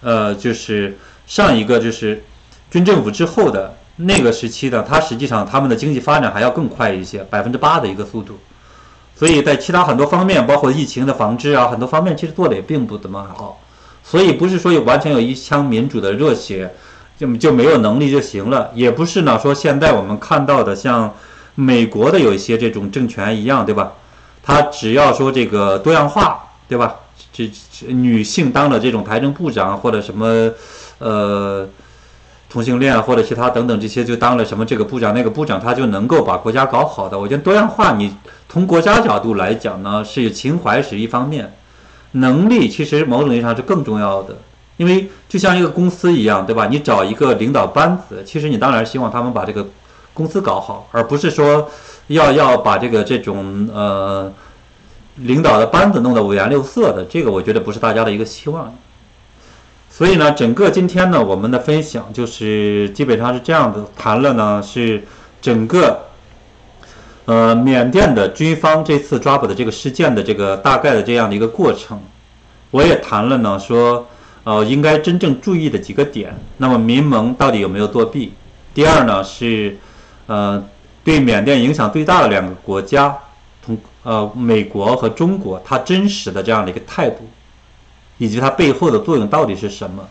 [0.00, 2.22] 呃，就是上一个就是
[2.70, 8.38] 军政府之后的那个时期的，它实际上他们的经济发展还要更快一些，百分之八的一个速度。
[9.22, 13.60] 所以在其他很多方面，包括疫情的防治啊，很多方面其实做的也并不怎么好。
[14.02, 16.74] 所以不是说有完全有一腔民主的热血，
[17.16, 21.14] 就就没有能力就行了，也不是呢说现在我们看到的像
[21.54, 23.92] 美国的有一些这种政权一样，对吧？
[24.42, 26.96] 他只要说这个多样化，对吧？
[27.32, 27.48] 这
[27.86, 30.50] 女性当了这种财政部长或者什么，
[30.98, 31.68] 呃。
[32.52, 37.18] 同性恋或者其他等等这些就当了什么这个部长那个部长，他就能够把国家搞好的。
[37.18, 38.14] 我觉得多样化，你
[38.46, 41.54] 从国家角度来讲呢，是情怀是一方面，
[42.12, 44.36] 能力其实某种意义上是更重要的。
[44.76, 46.66] 因为就像一个公司一样，对吧？
[46.66, 49.66] 你找一个领导班子，其实你当然希望他们把这个
[50.12, 51.70] 公司搞好，而不是说
[52.08, 54.30] 要要把这个这种呃
[55.16, 57.06] 领导的班子弄得五颜六色的。
[57.08, 58.74] 这个我觉得不是大家的一个希望。
[60.02, 65.04] 所以呢，整个今天呢，我们的分享就是基本上是这样的，谈了呢是
[65.40, 66.06] 整个
[67.24, 72.00] 呃缅甸的军方这次抓捕的这个事件的这个大概的这样的一个过程。
[72.72, 74.04] 我也谈了呢，说
[74.42, 76.36] 呃应该真正注意的几个点。
[76.56, 78.32] 那么民盟到底有没有作弊？
[78.74, 79.78] 第二呢是
[80.26, 80.64] 呃
[81.04, 83.16] 对缅甸影响最大的两个国家，
[83.64, 87.18] 同呃美国和中国，它真实的这样的一个态度。
[88.18, 90.08] 以及它背后的作用到底是什么？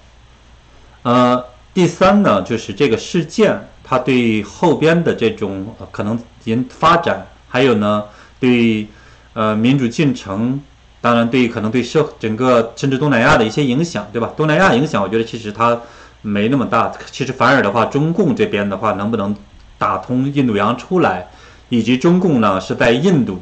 [1.03, 1.43] 呃，
[1.73, 8.05] 第三呢，就是这个事件它对后边的这种可能引发展，还有呢，
[8.39, 8.87] 对
[9.33, 10.61] 呃民主进程，
[10.99, 14.31] 当然对可能对社整个甚至东南亚的一些影响，对吧？
[14.35, 15.79] 东南亚影响，我觉得其实它
[16.21, 16.91] 没那么大。
[17.11, 19.35] 其实反而的话，中共这边的话，能不能
[19.77, 21.27] 打通印度洋出来，
[21.69, 23.41] 以及中共呢是在印度。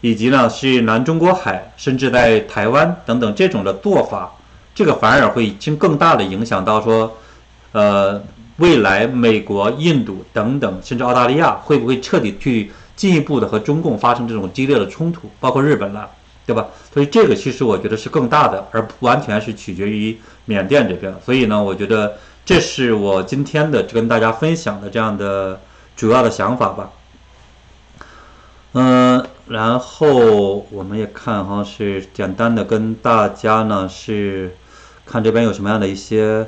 [0.00, 4.32] 以及呢，是南中国海，甚至在台湾等等这种的做法，
[4.74, 7.16] 这个反而会经更大的影响到说，
[7.72, 8.22] 呃，
[8.58, 16.08] 未来美国、印度等等，甚至澳大利亚会不会彻底去进一步的和中共发生这种激烈的冲突，包括日本了，
[16.46, 16.66] 对吧？
[16.94, 21.12] 所以这个其实我觉得是更大的，而不完全是取决于缅甸这边。
[21.24, 25.60] 所以呢，我觉得这是我今天的跟大家分享的这样的
[25.96, 26.90] 主要的想法吧。
[28.74, 29.26] 嗯。
[29.48, 34.54] 然后我们也看哈，是简单的跟大家呢是
[35.06, 36.46] 看这边有什么样的一些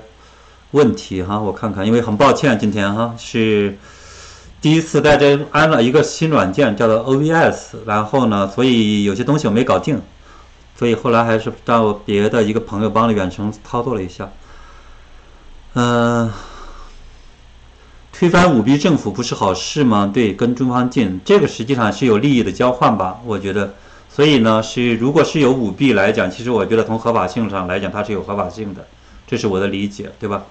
[0.73, 3.77] 问题哈，我看看，因为很抱歉今天哈是
[4.61, 10.01] 第一次在这安了一个新软件叫做 OVS，然后呢，所以有些东西我没搞定，
[10.77, 14.29] 所以后来还是让别的一个朋友帮了远程操作了一下，
[15.75, 16.31] 嗯。
[18.21, 20.11] 推翻舞弊政府不是好事吗？
[20.13, 23.19] 对，跟中方近，这个实际上是有利益的交换吧？
[23.25, 23.73] 我觉得，
[24.11, 28.87] 所以呢，是如果是有舞弊来讲，其实我觉得从合法性上来讲，它是有合法性的，
[29.27, 30.43] 这是我的理解，对吧？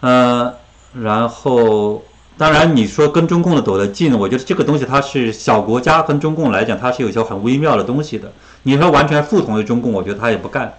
[0.00, 0.52] 呃，
[0.92, 2.04] 然后
[2.36, 8.30] 当然你说跟中共的走得近，我觉得这个东西它是小国家跟中共来讲，它是有些很微妙的东西的。
[8.64, 10.74] 你说完全服从于中共，我觉得他也不干。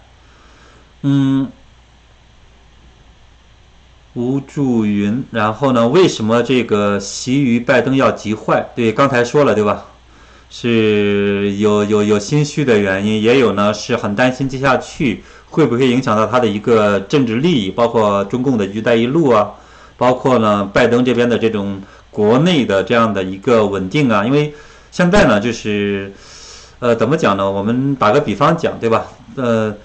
[1.02, 1.48] 嗯。
[4.16, 5.90] 吴祝云，然后呢？
[5.90, 8.66] 为什么这个习于拜登要急坏？
[8.74, 9.84] 对，刚才说了，对吧？
[10.50, 19.52] 是有有有心虚的原因，也有呢，是很担心接下去会不会影响到他的一个政治利益，包括中共的“一带一路”啊，
[19.98, 24.26] 包括呢拜登这边的这种国内的这样的一个稳定啊。
[24.26, 24.54] 因为
[24.92, 26.14] 现在呢，就是
[26.80, 27.52] 呃，怎么讲呢？
[27.52, 29.08] 我们打个比方讲，对吧？
[29.36, 29.76] 呃。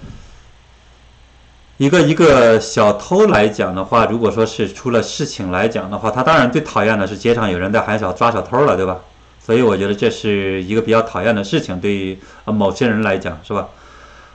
[1.81, 8.99] 一个一个小偷来讲的话，如果说是出了事情来讲的话，他当然最讨厌的是街上有人在喊小抓小偷了，对吧？
[9.43, 13.67] 所以我觉得这是一个比较讨厌的事情，对于某些人来讲，是吧？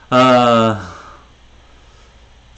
[0.09, 0.77] 呃，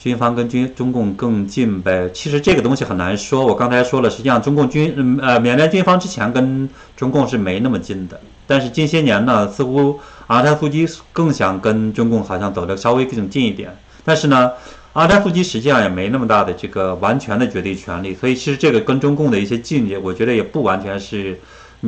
[0.00, 2.10] 军方跟军中共更近呗？
[2.12, 3.46] 其实这个东西很难说。
[3.46, 13.72] 我刚才说了，实际上中共军呃缅甸军方之前跟中共是没那么近的，但是近些年呢，似乎阿泰夫基更想跟中共好像走的稍微更近一点，
[14.04, 14.50] 但是呢。
[14.92, 21.38] 阿丹夫基实际上也没那么大的这个完全的绝对权利，所以其实这个跟中共的一些境界，我觉得也不完全是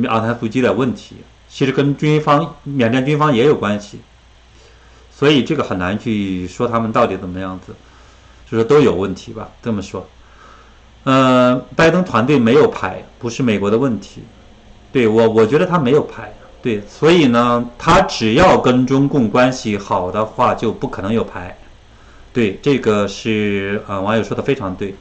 [0.07, 1.17] 阿丹夫基的问题，
[1.49, 3.99] 其实跟军方缅甸军方也有关系，
[5.11, 7.75] 所以这个很难去说他们到底怎么样子，
[8.49, 10.07] 就是都有问题吧，这么说。
[11.03, 14.23] 呃，拜登团队没有牌，不是美国的问题，
[14.93, 21.57] 对我我觉得他没有牌，对，所以呢，他只要跟中共关系好的话，就不可能有牌。
[22.33, 24.95] 对，这个是呃网友说的非常对，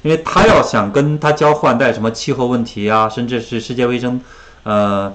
[0.00, 4.18] 因为他要想跟他交换带什么气候问题啊，甚至是世界卫生，
[4.62, 5.14] 呃，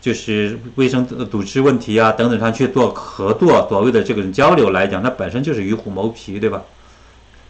[0.00, 6.62] 就是卫生组织问题啊等等上去做合作，所谓的这种交流来讲，那本身就是与虎谋皮，对吧？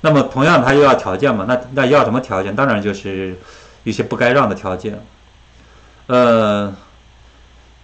[0.00, 2.56] 那么同样他又要条件嘛，那那要什么条件？
[2.56, 3.36] 当然就是
[3.84, 4.98] 一些不该让的条件，
[6.06, 6.74] 呃。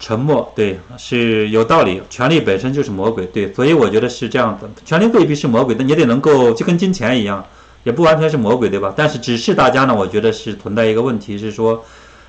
[0.04, 2.02] 沉默，对，是有道理。
[2.10, 4.68] 权力本身就是魔鬼，对，所以我觉得是这样的。
[4.84, 7.42] 权力未必是魔鬼，但你得能够就跟金钱一样，
[7.84, 8.92] 也不完全是魔鬼，对吧？
[8.94, 11.82] 但是只是大家呢，我觉得是存在一个问题，是说，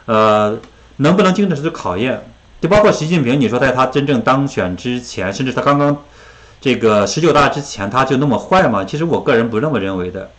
[0.06, 0.58] 呃，
[0.96, 2.26] 能不能经得住考验？
[2.62, 5.98] 就包括习近平，你说在他真正当选之前，甚至他刚刚
[6.62, 8.86] 这个十九大之前，他就那么坏吗？
[8.86, 10.30] 其实我个人不这么认为的。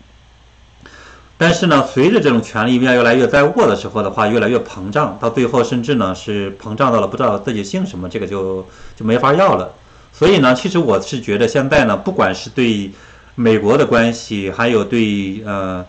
[1.39, 8.67] 但是呢，随着这种权力面越来越在握的时候的话，越来越膨胀，到最后甚至呢是膨胀到了不知道自己姓什么，这个就
[8.97, 9.71] 就没法要了。
[10.15, 12.91] 所以呢，其实我是觉得现在呢，不管是对
[13.35, 15.85] 美国的关系，还有对呃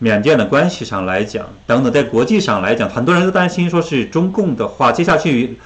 [0.00, 5.56] 缅甸的关系上来讲，等等，在国际上来讲，很多人都担心说是中共的话，接下去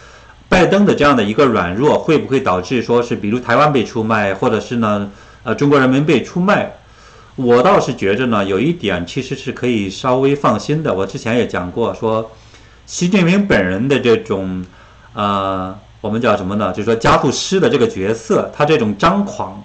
[0.50, 5.10] 拜登的这样的一个软弱，会不会导致说是比如台湾被出卖，或者是呢
[5.42, 6.70] 呃中国人民被出卖？
[7.36, 10.92] 我倒是觉着呢，有一点其实是可以稍微放心的。
[10.92, 12.30] 我之前也讲过，说
[12.84, 14.62] 习近平本人的这种，
[15.14, 16.70] 呃，我们叫什么呢？
[16.72, 19.64] 就是说加速师的这个角色，他这种张狂，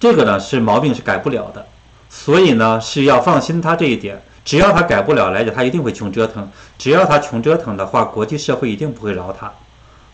[0.00, 1.64] 这个呢是毛病是改不了的。
[2.10, 4.20] 所以呢是要放心他这一点。
[4.44, 6.50] 只要他改不了来讲，他一定会穷折腾。
[6.78, 9.52] 只要他穷折腾的话，国际社会一定不会饶他。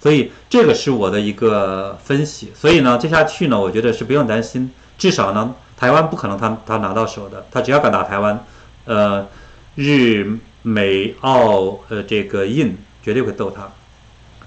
[0.02, 2.52] 所以这个是我的一个分析。
[2.54, 5.54] 所以呢，接下去呢，我觉得是不用担心，至少呢。
[5.84, 8.42] 台湾不可能他他拿到手的，他只要敢打台湾，
[8.86, 9.26] 呃，
[9.74, 13.68] 日美澳呃这个印绝对会斗他，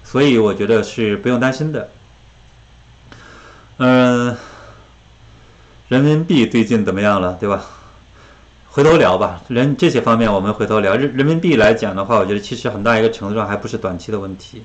[0.03, 1.91] 所以我觉得是不用担心的。
[3.77, 4.35] 嗯，
[5.89, 7.63] 人民币最近怎么样了，对吧？
[8.71, 10.95] 回头聊吧，人这些方面我们回头聊。
[10.95, 14.63] 人人民币来讲的话，我觉得其实很大一个程度上还不是短期的问题。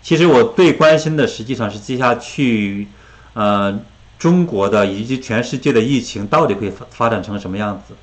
[0.00, 2.86] 其实我最关心的实际上是接下去，
[3.32, 3.80] 呃。
[4.18, 7.94] 中国的以及全世界的疫情到底会发发展成什么样子？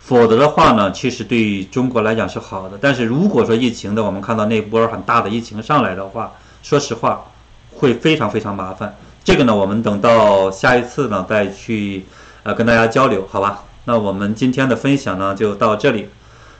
[0.00, 2.76] 否则的话呢，其实对中国来讲是好的。
[2.80, 6.32] 但是如果说疫情的我们看到那波很大的疫情上来的话，
[6.62, 7.24] 说实话
[7.76, 8.96] 会非常非常麻烦。
[9.22, 12.04] 这个呢，我们等到下一次呢再去
[12.42, 13.62] 呃跟大家交流，好吧？
[13.84, 16.08] 那我们今天的分享呢就到这里，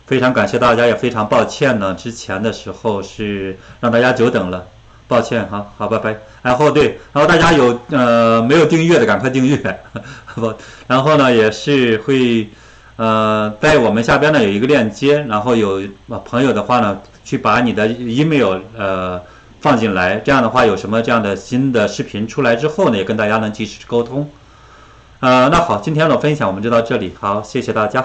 [0.07, 4.67] 非常感谢大家，也非常抱歉呢之前的时候是让大家久等了。
[5.13, 6.17] 抱歉哈，好，拜拜。
[6.41, 9.57] 然后对，然后大家有呃没有订阅的，赶快订阅。
[10.35, 10.55] 不，
[10.89, 12.49] 然后呢也是会
[12.97, 15.83] 呃在我们下边呢有一个链接，然后有
[16.25, 19.21] 朋友的话呢去把你的 email 呃
[19.61, 24.29] 放进来，这样的话有什么这样的新的视频出来之后呢，也跟大家能及时沟通。
[25.21, 28.03] 呃，那好，今天的分享我们就到这里，好，谢谢大家。